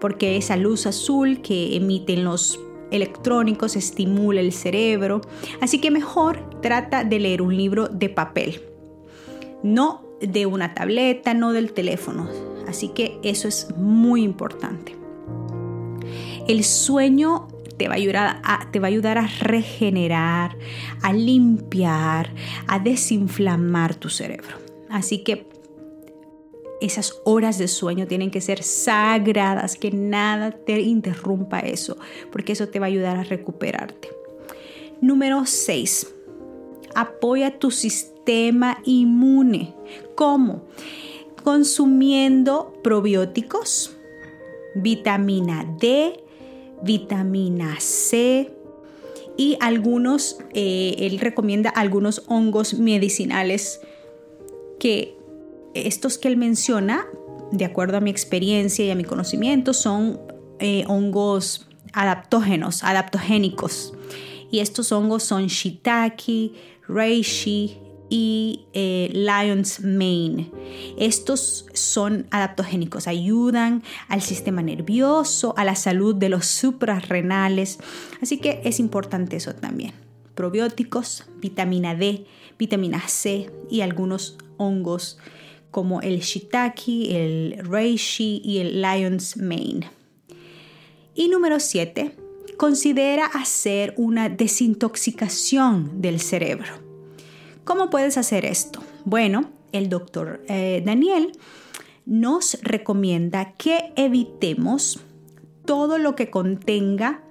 porque 0.00 0.36
esa 0.36 0.56
luz 0.56 0.86
azul 0.86 1.42
que 1.42 1.76
emiten 1.76 2.24
los 2.24 2.60
electrónicos 2.90 3.74
estimula 3.74 4.40
el 4.40 4.52
cerebro, 4.52 5.20
así 5.60 5.80
que 5.80 5.90
mejor 5.90 6.60
trata 6.60 7.04
de 7.04 7.18
leer 7.18 7.42
un 7.42 7.56
libro 7.56 7.88
de 7.88 8.08
papel, 8.08 8.62
no 9.62 10.04
de 10.20 10.46
una 10.46 10.74
tableta, 10.74 11.34
no 11.34 11.52
del 11.52 11.72
teléfono, 11.72 12.28
así 12.68 12.88
que 12.88 13.18
eso 13.24 13.48
es 13.48 13.74
muy 13.76 14.22
importante. 14.22 15.01
El 16.48 16.64
sueño 16.64 17.48
te 17.76 17.88
va, 17.88 17.94
a 17.94 17.96
ayudar 17.96 18.40
a, 18.44 18.70
te 18.70 18.78
va 18.78 18.86
a 18.86 18.90
ayudar 18.90 19.18
a 19.18 19.26
regenerar, 19.40 20.56
a 21.02 21.12
limpiar, 21.12 22.30
a 22.66 22.78
desinflamar 22.78 23.94
tu 23.94 24.08
cerebro. 24.08 24.56
Así 24.88 25.24
que 25.24 25.46
esas 26.80 27.20
horas 27.24 27.58
de 27.58 27.68
sueño 27.68 28.06
tienen 28.06 28.30
que 28.30 28.40
ser 28.40 28.62
sagradas, 28.62 29.76
que 29.76 29.90
nada 29.90 30.50
te 30.50 30.80
interrumpa 30.80 31.60
eso, 31.60 31.96
porque 32.30 32.52
eso 32.52 32.68
te 32.68 32.78
va 32.78 32.86
a 32.86 32.88
ayudar 32.88 33.16
a 33.16 33.22
recuperarte. 33.22 34.10
Número 35.00 35.46
6. 35.46 36.12
Apoya 36.94 37.58
tu 37.58 37.70
sistema 37.70 38.78
inmune. 38.84 39.74
¿Cómo? 40.14 40.64
Consumiendo 41.42 42.74
probióticos, 42.82 43.96
vitamina 44.74 45.64
D, 45.78 46.24
vitamina 46.82 47.76
C 47.80 48.52
y 49.36 49.56
algunos, 49.60 50.38
eh, 50.52 50.94
él 50.98 51.18
recomienda 51.18 51.70
algunos 51.70 52.22
hongos 52.26 52.74
medicinales 52.74 53.80
que 54.78 55.16
estos 55.74 56.18
que 56.18 56.28
él 56.28 56.36
menciona, 56.36 57.06
de 57.50 57.64
acuerdo 57.64 57.96
a 57.96 58.00
mi 58.00 58.10
experiencia 58.10 58.84
y 58.84 58.90
a 58.90 58.94
mi 58.94 59.04
conocimiento, 59.04 59.72
son 59.72 60.20
eh, 60.58 60.84
hongos 60.86 61.66
adaptógenos, 61.92 62.84
adaptogénicos. 62.84 63.94
Y 64.50 64.60
estos 64.60 64.92
hongos 64.92 65.22
son 65.22 65.46
shiitake, 65.46 66.52
reishi, 66.86 67.78
y 68.12 68.66
eh, 68.74 69.08
Lion's 69.14 69.80
Mane. 69.80 70.50
Estos 70.98 71.64
son 71.72 72.26
adaptogénicos, 72.30 73.06
ayudan 73.06 73.82
al 74.06 74.20
sistema 74.20 74.60
nervioso, 74.60 75.54
a 75.56 75.64
la 75.64 75.74
salud 75.76 76.14
de 76.14 76.28
los 76.28 76.44
suprarrenales, 76.44 77.78
así 78.20 78.36
que 78.36 78.60
es 78.64 78.80
importante 78.80 79.36
eso 79.36 79.54
también. 79.54 79.94
Probióticos, 80.34 81.24
vitamina 81.40 81.94
D, 81.94 82.26
vitamina 82.58 83.00
C 83.08 83.50
y 83.70 83.80
algunos 83.80 84.36
hongos 84.58 85.16
como 85.70 86.02
el 86.02 86.20
shiitake, 86.20 87.16
el 87.16 87.60
reishi 87.64 88.42
y 88.44 88.58
el 88.58 88.82
lion's 88.82 89.38
mane. 89.38 89.90
Y 91.14 91.28
número 91.28 91.60
7, 91.60 92.14
considera 92.58 93.24
hacer 93.24 93.94
una 93.96 94.28
desintoxicación 94.28 96.02
del 96.02 96.20
cerebro. 96.20 96.81
¿Cómo 97.64 97.90
puedes 97.90 98.18
hacer 98.18 98.44
esto? 98.44 98.82
Bueno, 99.04 99.50
el 99.72 99.88
doctor 99.88 100.44
eh, 100.48 100.82
Daniel 100.84 101.32
nos 102.04 102.58
recomienda 102.62 103.52
que 103.52 103.92
evitemos 103.96 105.00
todo 105.64 105.98
lo 105.98 106.16
que 106.16 106.30
contenga 106.30 107.22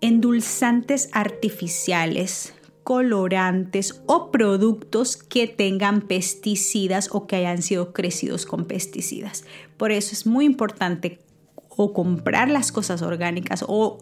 endulzantes 0.00 1.10
artificiales, 1.12 2.54
colorantes 2.82 4.02
o 4.06 4.30
productos 4.30 5.16
que 5.16 5.46
tengan 5.46 6.02
pesticidas 6.02 7.10
o 7.12 7.26
que 7.26 7.36
hayan 7.36 7.62
sido 7.62 7.92
crecidos 7.92 8.46
con 8.46 8.64
pesticidas. 8.64 9.44
Por 9.76 9.92
eso 9.92 10.12
es 10.12 10.26
muy 10.26 10.46
importante 10.46 11.20
o 11.68 11.92
comprar 11.92 12.50
las 12.50 12.72
cosas 12.72 13.02
orgánicas 13.02 13.64
o 13.68 13.98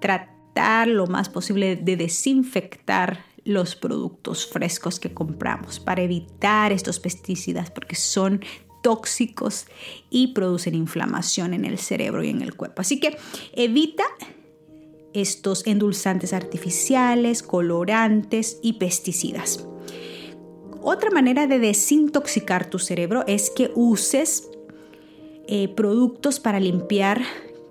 tratar 0.00 0.88
lo 0.88 1.06
más 1.06 1.28
posible 1.28 1.76
de 1.76 1.96
desinfectar 1.96 3.24
los 3.46 3.76
productos 3.76 4.46
frescos 4.46 5.00
que 5.00 5.14
compramos 5.14 5.80
para 5.80 6.02
evitar 6.02 6.72
estos 6.72 6.98
pesticidas 6.98 7.70
porque 7.70 7.94
son 7.94 8.40
tóxicos 8.82 9.66
y 10.10 10.28
producen 10.28 10.74
inflamación 10.74 11.54
en 11.54 11.64
el 11.64 11.78
cerebro 11.78 12.22
y 12.22 12.30
en 12.30 12.42
el 12.42 12.54
cuerpo. 12.54 12.82
Así 12.82 13.00
que 13.00 13.16
evita 13.52 14.04
estos 15.14 15.66
endulzantes 15.66 16.32
artificiales, 16.32 17.42
colorantes 17.42 18.58
y 18.62 18.74
pesticidas. 18.74 19.66
Otra 20.82 21.10
manera 21.10 21.46
de 21.46 21.58
desintoxicar 21.58 22.68
tu 22.68 22.78
cerebro 22.78 23.24
es 23.26 23.50
que 23.50 23.70
uses 23.74 24.48
eh, 25.48 25.68
productos 25.68 26.38
para 26.38 26.60
limpiar 26.60 27.22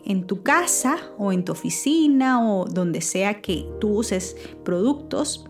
en 0.05 0.25
tu 0.27 0.43
casa 0.43 0.97
o 1.17 1.31
en 1.31 1.45
tu 1.45 1.51
oficina 1.51 2.45
o 2.49 2.65
donde 2.65 3.01
sea 3.01 3.41
que 3.41 3.65
tú 3.79 3.99
uses 3.99 4.35
productos 4.63 5.45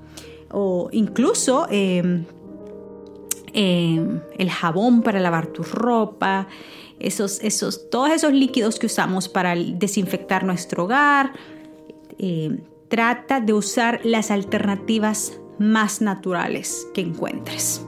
o 0.57 0.88
incluso 0.93 1.67
em, 1.69 2.25
em, 3.53 4.21
el 4.38 4.50
jabón 4.50 5.01
para 5.01 5.19
lavar 5.19 5.47
tu 5.47 5.63
ropa, 5.63 6.47
esos, 6.97 7.41
esos, 7.43 7.89
todos 7.89 8.09
esos 8.12 8.31
líquidos 8.31 8.79
que 8.79 8.85
usamos 8.85 9.27
para 9.27 9.53
desinfectar 9.53 10.45
nuestro 10.45 10.85
hogar. 10.85 11.33
Em, 12.17 12.62
trata 12.88 13.41
de 13.41 13.51
usar 13.51 14.00
las 14.05 14.31
alternativas 14.31 15.38
más 15.59 16.01
naturales 16.01 16.88
que 16.93 17.01
encuentres. 17.01 17.85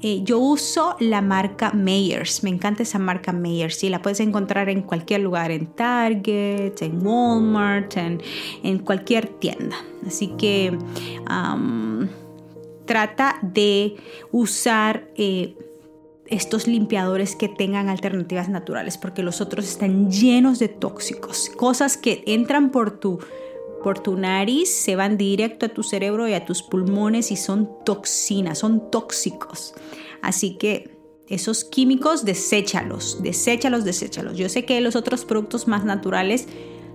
Eh, 0.00 0.20
yo 0.22 0.38
uso 0.38 0.96
la 1.00 1.20
marca 1.20 1.72
Mayers, 1.72 2.44
me 2.44 2.50
encanta 2.50 2.84
esa 2.84 2.98
marca 2.98 3.32
Mayers 3.32 3.82
y 3.82 3.88
la 3.88 4.00
puedes 4.00 4.20
encontrar 4.20 4.68
en 4.68 4.82
cualquier 4.82 5.22
lugar, 5.22 5.50
en 5.50 5.66
Target, 5.66 6.80
en 6.80 7.04
Walmart, 7.04 7.96
en, 7.96 8.78
cualquier 8.78 9.26
tienda. 9.26 9.76
Así 10.06 10.28
que 10.38 10.78
trata 12.84 13.38
de 13.42 13.96
usar 14.32 15.10
eh, 15.16 15.56
estos 16.26 16.66
limpiadores 16.66 17.36
que 17.36 17.48
tengan 17.48 17.88
alternativas 17.88 18.48
naturales 18.48 18.98
porque 18.98 19.22
los 19.22 19.40
otros 19.40 19.68
están 19.68 20.10
llenos 20.10 20.58
de 20.58 20.68
tóxicos, 20.68 21.50
cosas 21.56 21.96
que 21.96 22.22
entran 22.26 22.70
por 22.70 22.98
tu 22.98 23.18
por 23.82 24.00
tu 24.00 24.16
nariz, 24.16 24.68
se 24.68 24.96
van 24.96 25.16
directo 25.16 25.66
a 25.66 25.68
tu 25.68 25.82
cerebro 25.82 26.28
y 26.28 26.34
a 26.34 26.44
tus 26.44 26.62
pulmones 26.62 27.30
y 27.30 27.36
son 27.36 27.68
toxinas, 27.84 28.58
son 28.58 28.90
tóxicos. 28.90 29.74
Así 30.22 30.56
que 30.56 30.98
esos 31.28 31.64
químicos, 31.64 32.24
deséchalos, 32.24 33.22
deséchalos, 33.22 33.84
deséchalos. 33.84 34.36
Yo 34.36 34.48
sé 34.48 34.64
que 34.64 34.80
los 34.80 34.96
otros 34.96 35.24
productos 35.24 35.68
más 35.68 35.84
naturales 35.84 36.48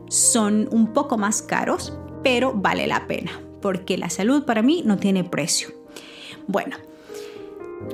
son 0.09 0.67
un 0.71 0.93
poco 0.93 1.17
más 1.17 1.41
caros, 1.41 1.93
pero 2.23 2.53
vale 2.53 2.87
la 2.87 3.07
pena, 3.07 3.31
porque 3.61 3.97
la 3.97 4.09
salud 4.09 4.43
para 4.43 4.61
mí 4.61 4.81
no 4.85 4.97
tiene 4.97 5.23
precio. 5.23 5.69
Bueno, 6.47 6.77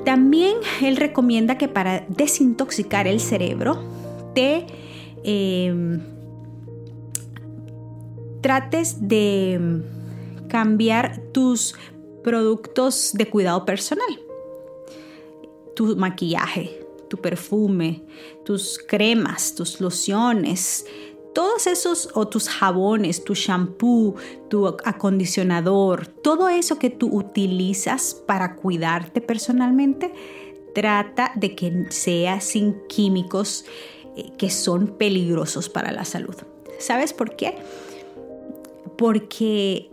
también 0.05 0.55
él 0.81 0.98
recomienda 0.98 1.58
que 1.58 1.67
para 1.67 2.06
desintoxicar 2.10 3.08
el 3.08 3.19
cerebro 3.19 3.84
te... 4.34 4.65
Eh, 5.23 5.99
trates 8.41 9.08
de 9.08 9.82
cambiar 10.47 11.21
tus 11.32 11.75
productos 12.23 13.12
de 13.13 13.30
cuidado 13.30 13.65
personal. 13.65 14.19
Tu 15.75 15.95
maquillaje, 15.95 16.86
tu 17.10 17.17
perfume, 17.17 18.04
tus 18.43 18.78
cremas, 18.78 19.56
tus 19.56 19.80
lociones, 19.80 20.86
todos 21.34 21.67
esos, 21.67 22.10
o 22.15 22.28
tus 22.28 22.49
jabones, 22.49 23.23
tu 23.23 23.34
shampoo, 23.34 24.15
tu 24.49 24.67
acondicionador, 24.67 26.08
todo 26.08 26.49
eso 26.49 26.80
que 26.80 26.89
tú 26.89 27.15
utilizas 27.15 28.13
para 28.13 28.56
cuidarte 28.56 29.21
personalmente, 29.21 30.13
trata 30.73 31.32
de 31.36 31.56
que 31.56 31.86
sea 31.89 32.41
sin 32.41 32.75
químicos 32.88 33.65
eh, 34.15 34.32
que 34.38 34.49
son 34.49 34.88
peligrosos 34.97 35.69
para 35.69 35.91
la 35.91 36.06
salud. 36.06 36.36
¿Sabes 36.80 37.13
por 37.13 37.36
qué? 37.36 37.58
Porque 38.99 39.89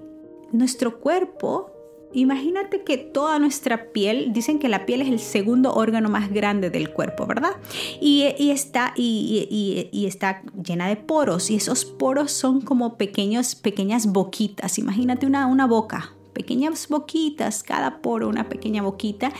nuestro 0.50 0.98
cuerpo, 0.98 1.70
imagínate 2.12 2.82
que 2.82 2.98
toda 2.98 3.38
nuestra 3.38 3.92
piel, 3.92 4.32
dicen 4.32 4.58
que 4.58 4.68
la 4.68 4.84
piel 4.84 5.00
es 5.00 5.08
el 5.08 5.20
segundo 5.20 5.72
órgano 5.74 6.08
más 6.08 6.32
grande 6.32 6.70
del 6.70 6.90
cuerpo, 6.90 7.24
¿verdad? 7.24 7.52
Y, 8.00 8.24
está, 8.50 8.94
y, 8.96 10.04
está 10.08 10.42
llena 10.60 10.88
de 10.88 10.96
poros 10.96 11.52
y 11.52 11.54
esos 11.54 11.84
poros 11.84 12.32
son 12.32 12.60
como 12.60 12.96
pequeños, 12.96 13.54
pequeñas 13.54 14.08
boquitas, 14.08 14.76
imagínate 14.76 15.24
una, 15.24 15.46
una 15.46 15.68
boca, 15.68 16.12
pequeñas 16.32 16.88
boquitas, 16.88 17.62
cada 17.62 18.02
poro 18.02 18.28
una 18.28 18.48
pequeña 18.48 18.82
boquita 18.82 19.32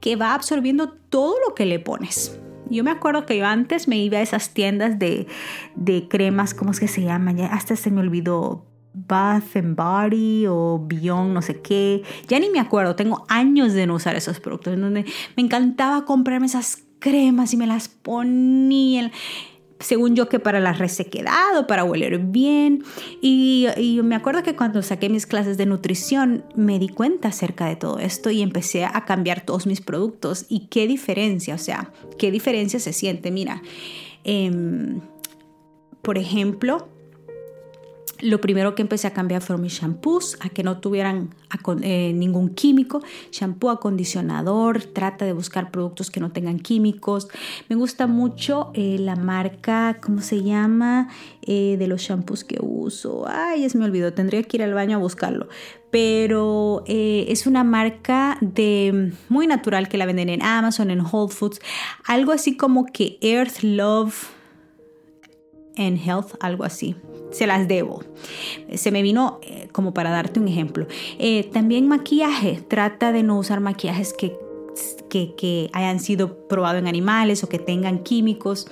que 0.00 0.16
va 0.16 0.34
absorbiendo 0.34 0.90
todo 1.08 1.34
lo 1.48 1.54
que 1.54 1.64
le 1.64 1.78
pones. 1.78 2.38
Yo 2.68 2.84
me 2.84 2.90
acuerdo 2.90 3.24
que 3.24 3.38
yo 3.38 3.46
antes 3.46 3.88
me 3.88 3.96
iba 3.96 4.18
a 4.18 4.22
esas 4.22 4.50
tiendas 4.50 4.98
de, 4.98 5.26
de 5.76 6.08
cremas, 6.08 6.52
¿cómo 6.52 6.72
es 6.72 6.80
que 6.80 6.88
se 6.88 7.02
llaman? 7.02 7.38
Ya 7.38 7.46
hasta 7.46 7.74
se 7.74 7.90
me 7.90 8.00
olvidó. 8.00 8.66
Bath 8.94 9.56
and 9.56 9.76
Body 9.76 10.46
o 10.48 10.80
Beyond, 10.86 11.34
no 11.34 11.42
sé 11.42 11.60
qué. 11.60 12.02
Ya 12.28 12.38
ni 12.38 12.48
me 12.48 12.60
acuerdo, 12.60 12.94
tengo 12.94 13.26
años 13.28 13.72
de 13.72 13.86
no 13.86 13.94
usar 13.94 14.16
esos 14.16 14.40
productos, 14.40 14.74
en 14.74 14.92
me 14.92 15.04
encantaba 15.36 16.04
comprarme 16.04 16.46
esas 16.46 16.84
cremas 17.00 17.52
y 17.52 17.58
me 17.58 17.66
las 17.66 17.88
ponía, 17.88 19.10
según 19.78 20.16
yo 20.16 20.28
que 20.30 20.38
para 20.38 20.60
la 20.60 20.72
resequedad 20.72 21.58
o 21.58 21.66
para 21.66 21.84
oler 21.84 22.18
bien. 22.18 22.82
Y, 23.20 23.66
y, 23.76 24.00
me 24.02 24.14
acuerdo 24.14 24.42
que 24.42 24.56
cuando 24.56 24.80
saqué 24.80 25.10
mis 25.10 25.26
clases 25.26 25.58
de 25.58 25.66
nutrición 25.66 26.44
me 26.54 26.78
di 26.78 26.88
cuenta 26.88 27.28
acerca 27.28 27.66
de 27.66 27.76
todo 27.76 27.98
esto 27.98 28.30
y 28.30 28.40
empecé 28.40 28.86
a 28.86 29.04
cambiar 29.04 29.44
todos 29.44 29.66
mis 29.66 29.80
productos. 29.80 30.46
Y 30.48 30.68
qué 30.68 30.86
diferencia, 30.86 31.56
o 31.56 31.58
sea, 31.58 31.92
qué 32.16 32.30
diferencia 32.30 32.80
se 32.80 32.94
siente. 32.94 33.30
Mira, 33.30 33.60
em, 34.22 35.00
por 36.00 36.16
ejemplo, 36.16 36.88
lo 38.24 38.40
primero 38.40 38.74
que 38.74 38.82
empecé 38.82 39.06
a 39.06 39.12
cambiar 39.12 39.42
fueron 39.42 39.62
mis 39.62 39.74
shampoos, 39.74 40.38
a 40.40 40.48
que 40.48 40.62
no 40.62 40.78
tuvieran 40.78 41.34
eh, 41.82 42.12
ningún 42.14 42.48
químico. 42.54 43.02
Shampoo, 43.30 43.68
acondicionador, 43.68 44.82
trata 44.82 45.26
de 45.26 45.34
buscar 45.34 45.70
productos 45.70 46.10
que 46.10 46.20
no 46.20 46.32
tengan 46.32 46.58
químicos. 46.58 47.28
Me 47.68 47.76
gusta 47.76 48.06
mucho 48.06 48.70
eh, 48.74 48.96
la 48.98 49.16
marca, 49.16 49.98
¿cómo 50.00 50.22
se 50.22 50.42
llama? 50.42 51.08
Eh, 51.42 51.76
de 51.78 51.86
los 51.86 52.00
shampoos 52.00 52.44
que 52.44 52.56
uso. 52.60 53.26
Ay, 53.28 53.60
ya 53.60 53.68
se 53.68 53.76
me 53.76 53.84
olvidó, 53.84 54.14
tendría 54.14 54.42
que 54.42 54.56
ir 54.56 54.62
al 54.62 54.72
baño 54.72 54.96
a 54.96 55.00
buscarlo. 55.00 55.48
Pero 55.90 56.82
es 56.88 57.46
una 57.46 57.62
marca 57.62 58.36
de 58.40 59.12
muy 59.28 59.46
natural 59.46 59.88
que 59.88 59.96
la 59.96 60.06
venden 60.06 60.28
en 60.28 60.42
Amazon, 60.42 60.90
en 60.90 61.00
Whole 61.00 61.32
Foods. 61.32 61.60
Algo 62.04 62.32
así 62.32 62.56
como 62.56 62.86
que 62.86 63.16
Earth 63.20 63.62
Love 63.62 64.30
and 65.76 66.00
Health, 66.04 66.32
algo 66.40 66.64
así 66.64 66.96
se 67.34 67.46
las 67.46 67.66
debo. 67.66 68.02
Se 68.74 68.90
me 68.90 69.02
vino 69.02 69.40
eh, 69.42 69.68
como 69.72 69.92
para 69.92 70.10
darte 70.10 70.38
un 70.38 70.48
ejemplo. 70.48 70.86
Eh, 71.18 71.50
también 71.52 71.88
maquillaje. 71.88 72.62
Trata 72.68 73.12
de 73.12 73.22
no 73.22 73.38
usar 73.38 73.60
maquillajes 73.60 74.14
que 74.14 74.36
que, 75.36 75.70
hayan 75.72 76.00
sido 76.00 76.48
probados 76.48 76.80
en 76.80 76.88
animales 76.88 77.44
o 77.44 77.48
que 77.48 77.58
tengan 77.58 78.02
químicos. 78.02 78.66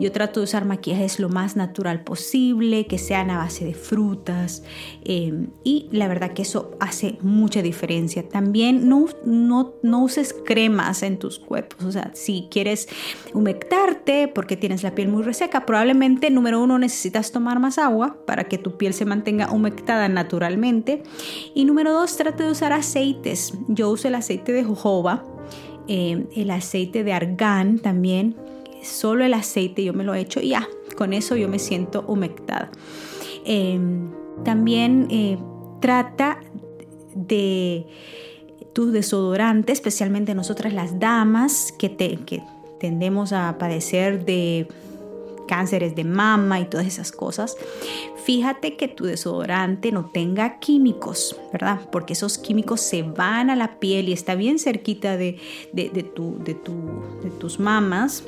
Yo 0.00 0.12
trato 0.12 0.40
de 0.40 0.44
usar 0.44 0.64
maquillajes 0.64 1.18
lo 1.18 1.28
más 1.28 1.56
natural 1.56 2.04
posible, 2.04 2.86
que 2.86 2.98
sean 2.98 3.30
a 3.30 3.38
base 3.38 3.64
de 3.64 3.74
frutas 3.74 4.62
em, 5.04 5.48
y 5.64 5.88
la 5.90 6.08
verdad 6.08 6.32
que 6.32 6.42
eso 6.42 6.76
hace 6.80 7.18
mucha 7.22 7.62
diferencia. 7.62 8.28
También 8.28 8.88
no, 8.88 9.06
no, 9.24 9.74
no 9.82 10.02
uses 10.02 10.34
cremas 10.44 11.02
en 11.02 11.18
tus 11.18 11.38
cuerpos, 11.38 11.84
o 11.84 11.92
sea, 11.92 12.10
si 12.14 12.48
quieres 12.50 12.88
humectarte 13.34 14.28
porque 14.28 14.56
tienes 14.56 14.82
la 14.82 14.94
piel 14.94 15.08
muy 15.08 15.22
reseca, 15.22 15.66
probablemente 15.66 16.30
número 16.30 16.62
uno 16.62 16.78
necesitas 16.78 17.32
tomar 17.32 17.58
más 17.60 17.78
agua 17.78 18.18
para 18.26 18.44
que 18.44 18.58
tu 18.58 18.76
piel 18.76 18.94
se 18.94 19.04
mantenga 19.04 19.50
humectada 19.50 20.08
naturalmente 20.08 21.02
y 21.54 21.64
número 21.64 21.92
dos 21.92 22.16
trata 22.16 22.44
de 22.44 22.50
usar 22.50 22.72
aceites. 22.72 23.54
Yo 23.68 23.90
uso 23.90 24.08
el 24.08 24.14
aceite 24.14 24.52
de 24.52 24.64
jojoba 24.64 25.24
eh, 25.88 26.26
el 26.36 26.50
aceite 26.50 27.04
de 27.04 27.12
argán 27.12 27.78
también, 27.78 28.36
solo 28.82 29.24
el 29.24 29.34
aceite 29.34 29.82
yo 29.82 29.92
me 29.92 30.04
lo 30.04 30.14
he 30.14 30.20
hecho 30.20 30.40
y 30.40 30.48
ya, 30.48 30.68
con 30.96 31.12
eso 31.12 31.36
yo 31.36 31.48
me 31.48 31.58
siento 31.58 32.04
humectada. 32.06 32.70
Em, 33.44 34.10
también 34.44 35.08
eh, 35.10 35.38
trata 35.80 36.40
de 37.14 37.86
tu 38.72 38.90
desodorante, 38.90 39.72
especialmente 39.72 40.34
nosotras 40.34 40.72
las 40.72 41.00
damas 41.00 41.72
que, 41.78 41.96
que 41.96 42.42
tendemos 42.78 43.32
a 43.32 43.56
padecer 43.58 44.24
de 44.24 44.68
cánceres 45.48 45.96
de 45.96 46.04
mama 46.04 46.60
y 46.60 46.66
todas 46.66 46.86
esas 46.86 47.10
cosas, 47.10 47.56
fíjate 48.24 48.76
que 48.76 48.86
tu 48.86 49.04
desodorante 49.04 49.90
no 49.90 50.10
tenga 50.12 50.60
químicos, 50.60 51.34
¿verdad? 51.52 51.80
Porque 51.90 52.12
esos 52.12 52.38
químicos 52.38 52.80
se 52.80 53.02
van 53.02 53.50
a 53.50 53.56
la 53.56 53.80
piel 53.80 54.08
y 54.08 54.12
está 54.12 54.36
bien 54.36 54.60
cerquita 54.60 55.16
de, 55.16 55.40
de, 55.72 55.88
tu, 56.14 56.38
de, 56.44 56.54
tu, 56.54 56.74
de 57.24 57.30
tus 57.30 57.58
mamas 57.58 58.22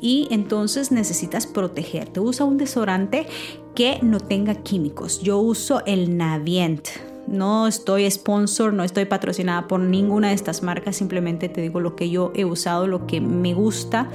y 0.00 0.28
entonces 0.30 0.92
necesitas 0.92 1.46
protegerte. 1.46 2.20
Usa 2.20 2.46
un 2.46 2.56
desodorante 2.56 3.26
que 3.74 3.98
no 4.02 4.20
tenga 4.20 4.54
químicos. 4.54 5.20
Yo 5.22 5.38
uso 5.38 5.84
el 5.86 6.16
Navient. 6.16 6.88
No 7.26 7.68
estoy 7.68 8.10
sponsor, 8.10 8.72
no 8.72 8.82
estoy 8.82 9.04
patrocinada 9.04 9.68
por 9.68 9.78
ninguna 9.78 10.28
de 10.28 10.34
estas 10.34 10.62
marcas, 10.62 10.96
simplemente 10.96 11.48
te 11.48 11.60
digo 11.60 11.78
lo 11.78 11.94
que 11.94 12.10
yo 12.10 12.32
he 12.34 12.44
usado, 12.44 12.88
lo 12.88 13.06
que 13.06 13.20
me 13.20 13.54
gusta 13.54 14.10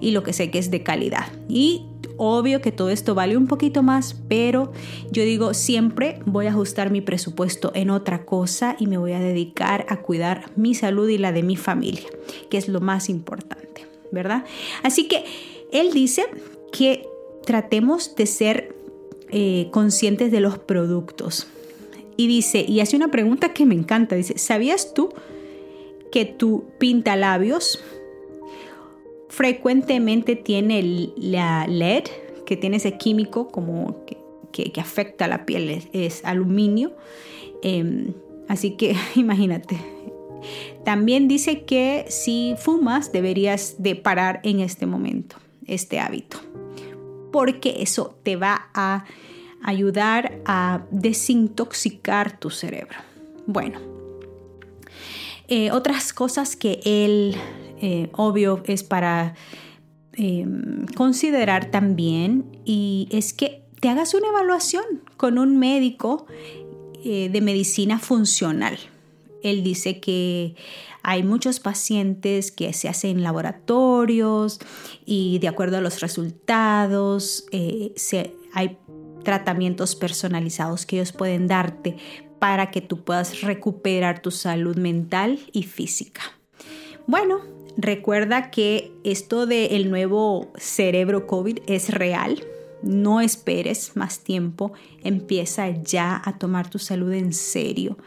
y 0.00 0.12
lo 0.12 0.22
que 0.22 0.32
sé 0.32 0.50
que 0.50 0.58
es 0.58 0.70
de 0.70 0.82
calidad. 0.82 1.26
Y 1.48 1.86
obvio 2.16 2.60
que 2.60 2.70
todo 2.70 2.90
esto 2.90 3.14
vale 3.14 3.36
un 3.36 3.46
poquito 3.46 3.82
más, 3.82 4.14
pero 4.28 4.72
yo 5.10 5.22
digo 5.22 5.54
siempre 5.54 6.20
voy 6.26 6.46
a 6.46 6.50
ajustar 6.50 6.90
mi 6.90 7.00
presupuesto 7.00 7.72
en 7.74 7.88
otra 7.88 8.24
cosa 8.24 8.76
y 8.78 8.86
me 8.86 8.98
voy 8.98 9.12
a 9.12 9.20
dedicar 9.20 9.86
a 9.88 10.02
cuidar 10.02 10.50
mi 10.54 10.74
salud 10.74 11.08
y 11.08 11.16
la 11.16 11.32
de 11.32 11.42
mi 11.42 11.56
familia, 11.56 12.08
que 12.50 12.58
es 12.58 12.68
lo 12.68 12.80
más 12.80 13.08
importante, 13.08 13.86
¿verdad? 14.12 14.44
Así 14.82 15.08
que 15.08 15.24
él 15.72 15.92
dice 15.92 16.26
que 16.72 17.06
tratemos 17.46 18.14
de 18.16 18.26
ser 18.26 18.76
eh, 19.30 19.68
conscientes 19.70 20.30
de 20.30 20.40
los 20.40 20.58
productos. 20.58 21.46
Y 22.16 22.26
dice, 22.26 22.66
y 22.68 22.80
hace 22.80 22.96
una 22.96 23.10
pregunta 23.10 23.54
que 23.54 23.64
me 23.64 23.74
encanta, 23.74 24.14
dice, 24.14 24.36
¿sabías 24.36 24.92
tú 24.92 25.08
que 26.12 26.26
tu 26.26 26.64
pintalabios 26.78 27.82
frecuentemente 29.30 30.36
tiene 30.36 31.12
la 31.16 31.66
LED, 31.66 32.04
que 32.44 32.56
tiene 32.56 32.76
ese 32.76 32.98
químico 32.98 33.48
como 33.48 34.04
que, 34.04 34.18
afecta 34.78 35.24
a 35.24 35.28
la 35.28 35.46
piel, 35.46 35.88
es, 35.92 36.24
aluminio. 36.24 36.92
Em, 37.62 38.12
así 38.48 38.72
que 38.72 38.96
imagínate. 39.14 39.78
También 40.84 41.28
dice 41.28 41.62
que 41.62 42.06
si 42.08 42.54
fumas 42.58 43.12
deberías 43.12 43.76
de 43.78 43.94
parar 43.94 44.40
en 44.42 44.60
este 44.60 44.86
momento, 44.86 45.36
este 45.66 46.00
hábito, 46.00 46.38
porque 47.30 47.76
eso 47.82 48.18
te 48.22 48.36
va 48.36 48.68
a 48.74 49.04
ayudar 49.62 50.40
a 50.44 50.84
desintoxicar 50.90 52.40
tu 52.40 52.50
cerebro. 52.50 52.96
Bueno, 53.46 53.78
eh, 55.48 55.70
otras 55.72 56.12
cosas 56.12 56.56
que 56.56 56.80
él 56.84 57.36
eh, 57.80 58.10
obvio 58.12 58.62
es 58.66 58.84
para 58.84 59.34
eh, 60.14 60.46
considerar 60.96 61.70
también 61.70 62.58
y 62.64 63.08
es 63.10 63.32
que 63.32 63.64
te 63.80 63.88
hagas 63.88 64.12
una 64.12 64.28
evaluación 64.28 64.84
con 65.16 65.38
un 65.38 65.58
médico 65.58 66.26
eh, 67.04 67.30
de 67.32 67.40
medicina 67.40 67.98
funcional. 67.98 68.78
Él 69.42 69.62
dice 69.62 70.00
que 70.00 70.54
hay 71.02 71.22
muchos 71.22 71.60
pacientes 71.60 72.52
que 72.52 72.74
se 72.74 72.90
hacen 72.90 73.22
laboratorios 73.22 74.60
y 75.06 75.38
de 75.38 75.48
acuerdo 75.48 75.78
a 75.78 75.80
los 75.80 76.00
resultados 76.00 77.46
hay 78.52 78.76
tratamientos 79.24 79.96
personalizados 79.96 80.84
que 80.84 80.96
ellos 80.96 81.12
pueden 81.12 81.46
darte 81.46 81.96
para 82.38 82.70
que 82.70 82.82
tú 82.82 83.02
puedas 83.04 83.40
recuperar 83.40 84.20
tu 84.20 84.30
salud 84.30 84.76
mental 84.76 85.38
y 85.52 85.62
física. 85.62 86.20
Bueno, 87.06 87.40
Recuerda 87.76 88.50
que 88.50 88.92
esto 89.04 89.46
del 89.46 89.90
nuevo 89.90 90.52
cerebro 90.56 91.26
COVID 91.26 91.58
es 91.66 91.90
real. 91.90 92.44
No 92.82 93.20
esperes 93.20 93.92
más 93.94 94.20
tiempo. 94.20 94.72
Empieza 95.04 95.68
ya 95.68 96.20
a 96.24 96.38
tomar 96.38 96.68
tu 96.68 96.78
salud 96.78 97.12
en 97.12 97.32
serio. 97.32 97.98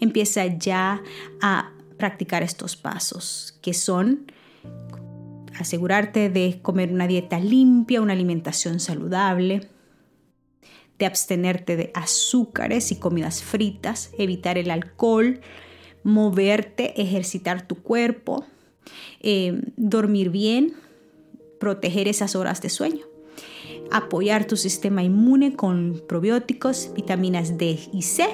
Empieza 0.00 0.46
ya 0.46 1.02
a 1.40 1.72
practicar 1.96 2.42
estos 2.42 2.76
pasos 2.76 3.58
que 3.60 3.74
son 3.74 4.30
asegurarte 5.58 6.30
de 6.30 6.60
comer 6.62 6.92
una 6.92 7.06
dieta 7.06 7.40
limpia, 7.40 8.00
una 8.00 8.12
alimentación 8.12 8.80
saludable, 8.80 9.68
de 10.98 11.06
abstenerte 11.06 11.76
de 11.76 11.90
azúcares 11.94 12.92
y 12.92 12.96
comidas 12.96 13.42
fritas, 13.42 14.10
evitar 14.18 14.58
el 14.58 14.70
alcohol, 14.70 15.40
moverte, 16.02 17.00
ejercitar 17.00 17.66
tu 17.66 17.76
cuerpo, 17.76 18.44
eh, 19.20 19.60
dormir 19.76 20.30
bien, 20.30 20.74
proteger 21.58 22.08
esas 22.08 22.36
horas 22.36 22.62
de 22.62 22.68
sueño, 22.68 23.04
apoyar 23.90 24.46
tu 24.46 24.56
sistema 24.56 25.02
inmune 25.02 25.54
con 25.56 26.02
probióticos, 26.08 26.92
vitaminas 26.94 27.58
D 27.58 27.78
y 27.92 28.02
C 28.02 28.26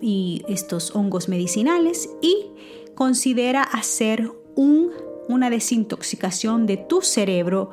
y 0.00 0.42
estos 0.48 0.94
hongos 0.94 1.28
medicinales 1.28 2.08
y 2.22 2.46
considera 2.94 3.62
hacer 3.62 4.30
un, 4.54 4.90
una 5.28 5.50
desintoxicación 5.50 6.66
de 6.66 6.76
tu 6.76 7.02
cerebro, 7.02 7.70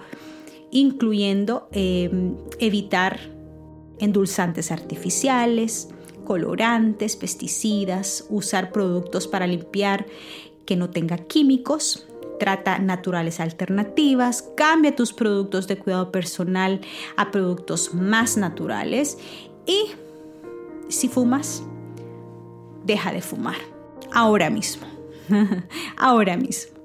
incluyendo 0.72 1.68
eh, 1.72 2.10
evitar 2.60 3.20
endulzantes 4.00 4.72
artificiales, 4.72 5.90
colorantes, 6.26 7.16
pesticidas, 7.16 8.26
usar 8.30 8.72
productos 8.72 9.28
para 9.28 9.48
limpiar 9.48 10.06
que 10.66 10.76
no 10.76 10.90
tenga 10.90 11.18
químicos, 11.18 12.06
trata 12.40 12.80
naturales 12.80 13.40
alternativas, 13.40 14.50
cambia 14.56 14.96
tus 14.96 15.14
productos 15.14 15.68
de 15.68 15.78
cuidado 15.78 16.12
personal 16.12 16.82
a 17.16 17.32
productos 17.32 17.94
más 17.94 18.38
naturales 18.38 19.18
y 19.66 19.92
si 20.90 21.08
fumas, 21.08 21.64
deja 22.86 23.12
de 23.12 23.22
fumar 23.22 23.56
ahora 24.12 24.50
mismo, 24.50 24.86
ahora 25.98 26.38
mismo. 26.38 26.76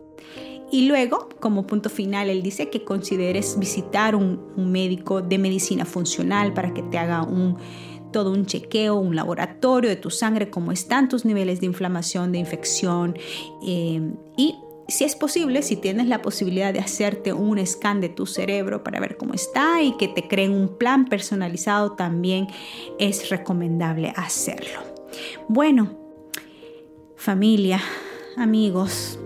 Y 0.72 0.86
luego, 0.86 1.28
como 1.40 1.66
punto 1.66 1.90
final, 1.90 2.30
él 2.30 2.42
dice 2.42 2.70
que 2.70 2.84
consideres 2.84 3.58
visitar 3.58 4.14
un, 4.14 4.40
un 4.56 4.70
médico 4.70 5.20
de 5.20 5.36
medicina 5.36 5.84
funcional 5.84 6.54
para 6.54 6.72
que 6.72 6.82
te 6.82 6.96
haga 6.96 7.22
un 7.22 7.56
todo 8.12 8.32
un 8.32 8.46
chequeo, 8.46 8.96
un 8.96 9.16
laboratorio 9.16 9.90
de 9.90 9.96
tu 9.96 10.10
sangre, 10.10 10.50
cómo 10.50 10.72
están 10.72 11.08
tus 11.08 11.24
niveles 11.24 11.60
de 11.60 11.66
inflamación, 11.66 12.32
de 12.32 12.38
infección 12.38 13.16
eh, 13.66 14.00
y 14.36 14.56
si 14.90 15.04
es 15.04 15.14
posible, 15.14 15.62
si 15.62 15.76
tienes 15.76 16.08
la 16.08 16.20
posibilidad 16.20 16.72
de 16.72 16.80
hacerte 16.80 17.32
un 17.32 17.64
scan 17.64 18.00
de 18.00 18.08
tu 18.08 18.26
cerebro 18.26 18.82
para 18.82 19.00
ver 19.00 19.16
cómo 19.16 19.34
está 19.34 19.82
y 19.82 19.96
que 19.96 20.08
te 20.08 20.26
creen 20.26 20.52
un 20.52 20.76
plan 20.76 21.06
personalizado, 21.06 21.92
también 21.92 22.48
es 22.98 23.30
recomendable 23.30 24.12
hacerlo. 24.16 24.80
Bueno, 25.48 25.96
familia, 27.16 27.80
amigos, 28.36 29.18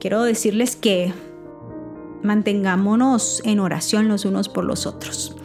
quiero 0.00 0.22
decirles 0.22 0.76
que 0.76 1.12
mantengámonos 2.22 3.42
en 3.44 3.60
oración 3.60 4.08
los 4.08 4.24
unos 4.24 4.48
por 4.48 4.64
los 4.64 4.86
otros. 4.86 5.36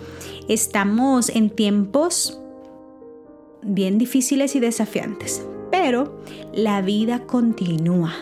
Estamos 0.50 1.30
en 1.30 1.52
tiempos 1.52 2.42
bien 3.62 4.00
difíciles 4.00 4.56
y 4.56 4.60
desafiantes, 4.60 5.46
pero 5.70 6.24
la 6.56 6.82
vida 6.82 7.28
continúa. 7.28 8.16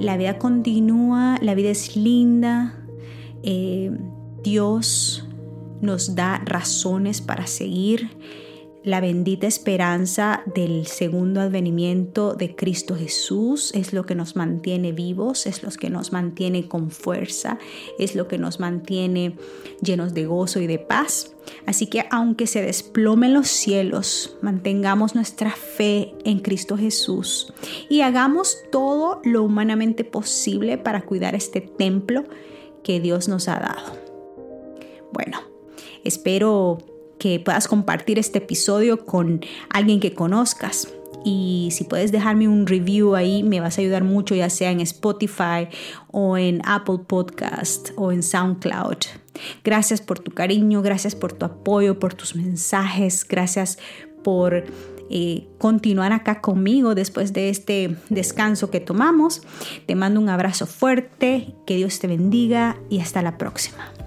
La 0.00 0.16
vida 0.16 0.38
continúa, 0.38 1.36
la 1.42 1.54
vida 1.54 1.68
es 1.68 1.94
linda. 1.94 2.82
Eh, 3.42 3.90
Dios 4.42 5.28
nos 5.82 6.14
da 6.14 6.38
razones 6.38 7.20
para 7.20 7.46
seguir 7.46 8.08
la 8.86 9.00
bendita 9.00 9.48
esperanza 9.48 10.44
del 10.54 10.86
segundo 10.86 11.40
advenimiento 11.40 12.34
de 12.34 12.54
Cristo 12.54 12.94
Jesús 12.94 13.72
es 13.74 13.92
lo 13.92 14.06
que 14.06 14.14
nos 14.14 14.36
mantiene 14.36 14.92
vivos, 14.92 15.46
es 15.46 15.64
lo 15.64 15.70
que 15.70 15.90
nos 15.90 16.12
mantiene 16.12 16.68
con 16.68 16.92
fuerza, 16.92 17.58
es 17.98 18.14
lo 18.14 18.28
que 18.28 18.38
nos 18.38 18.60
mantiene 18.60 19.34
llenos 19.82 20.14
de 20.14 20.26
gozo 20.26 20.60
y 20.60 20.68
de 20.68 20.78
paz. 20.78 21.32
Así 21.66 21.88
que 21.88 22.04
aunque 22.12 22.46
se 22.46 22.62
desplomen 22.62 23.34
los 23.34 23.48
cielos, 23.48 24.36
mantengamos 24.40 25.16
nuestra 25.16 25.50
fe 25.50 26.14
en 26.24 26.38
Cristo 26.38 26.76
Jesús 26.76 27.52
y 27.88 28.02
hagamos 28.02 28.56
todo 28.70 29.20
lo 29.24 29.42
humanamente 29.42 30.04
posible 30.04 30.78
para 30.78 31.04
cuidar 31.04 31.34
este 31.34 31.60
templo 31.60 32.22
que 32.84 33.00
Dios 33.00 33.26
nos 33.26 33.48
ha 33.48 33.58
dado. 33.58 33.98
Bueno, 35.12 35.40
espero 36.04 36.78
que 37.18 37.40
puedas 37.40 37.68
compartir 37.68 38.18
este 38.18 38.38
episodio 38.38 39.04
con 39.04 39.40
alguien 39.70 40.00
que 40.00 40.14
conozcas 40.14 40.88
y 41.24 41.70
si 41.72 41.82
puedes 41.82 42.12
dejarme 42.12 42.46
un 42.46 42.68
review 42.68 43.16
ahí 43.16 43.42
me 43.42 43.60
vas 43.60 43.78
a 43.78 43.80
ayudar 43.80 44.04
mucho 44.04 44.36
ya 44.36 44.48
sea 44.48 44.70
en 44.70 44.80
Spotify 44.80 45.68
o 46.12 46.38
en 46.38 46.62
Apple 46.64 47.00
Podcast 47.06 47.90
o 47.96 48.12
en 48.12 48.22
SoundCloud. 48.22 48.98
Gracias 49.64 50.00
por 50.00 50.20
tu 50.20 50.30
cariño, 50.30 50.82
gracias 50.82 51.16
por 51.16 51.32
tu 51.32 51.46
apoyo, 51.46 51.98
por 51.98 52.14
tus 52.14 52.36
mensajes, 52.36 53.26
gracias 53.28 53.78
por 54.22 54.64
eh, 55.10 55.48
continuar 55.58 56.12
acá 56.12 56.40
conmigo 56.40 56.94
después 56.94 57.32
de 57.32 57.48
este 57.48 57.96
descanso 58.08 58.70
que 58.70 58.80
tomamos. 58.80 59.42
Te 59.86 59.94
mando 59.94 60.20
un 60.20 60.28
abrazo 60.28 60.66
fuerte, 60.66 61.54
que 61.66 61.76
Dios 61.76 61.98
te 61.98 62.06
bendiga 62.06 62.76
y 62.88 63.00
hasta 63.00 63.20
la 63.22 63.36
próxima. 63.36 63.95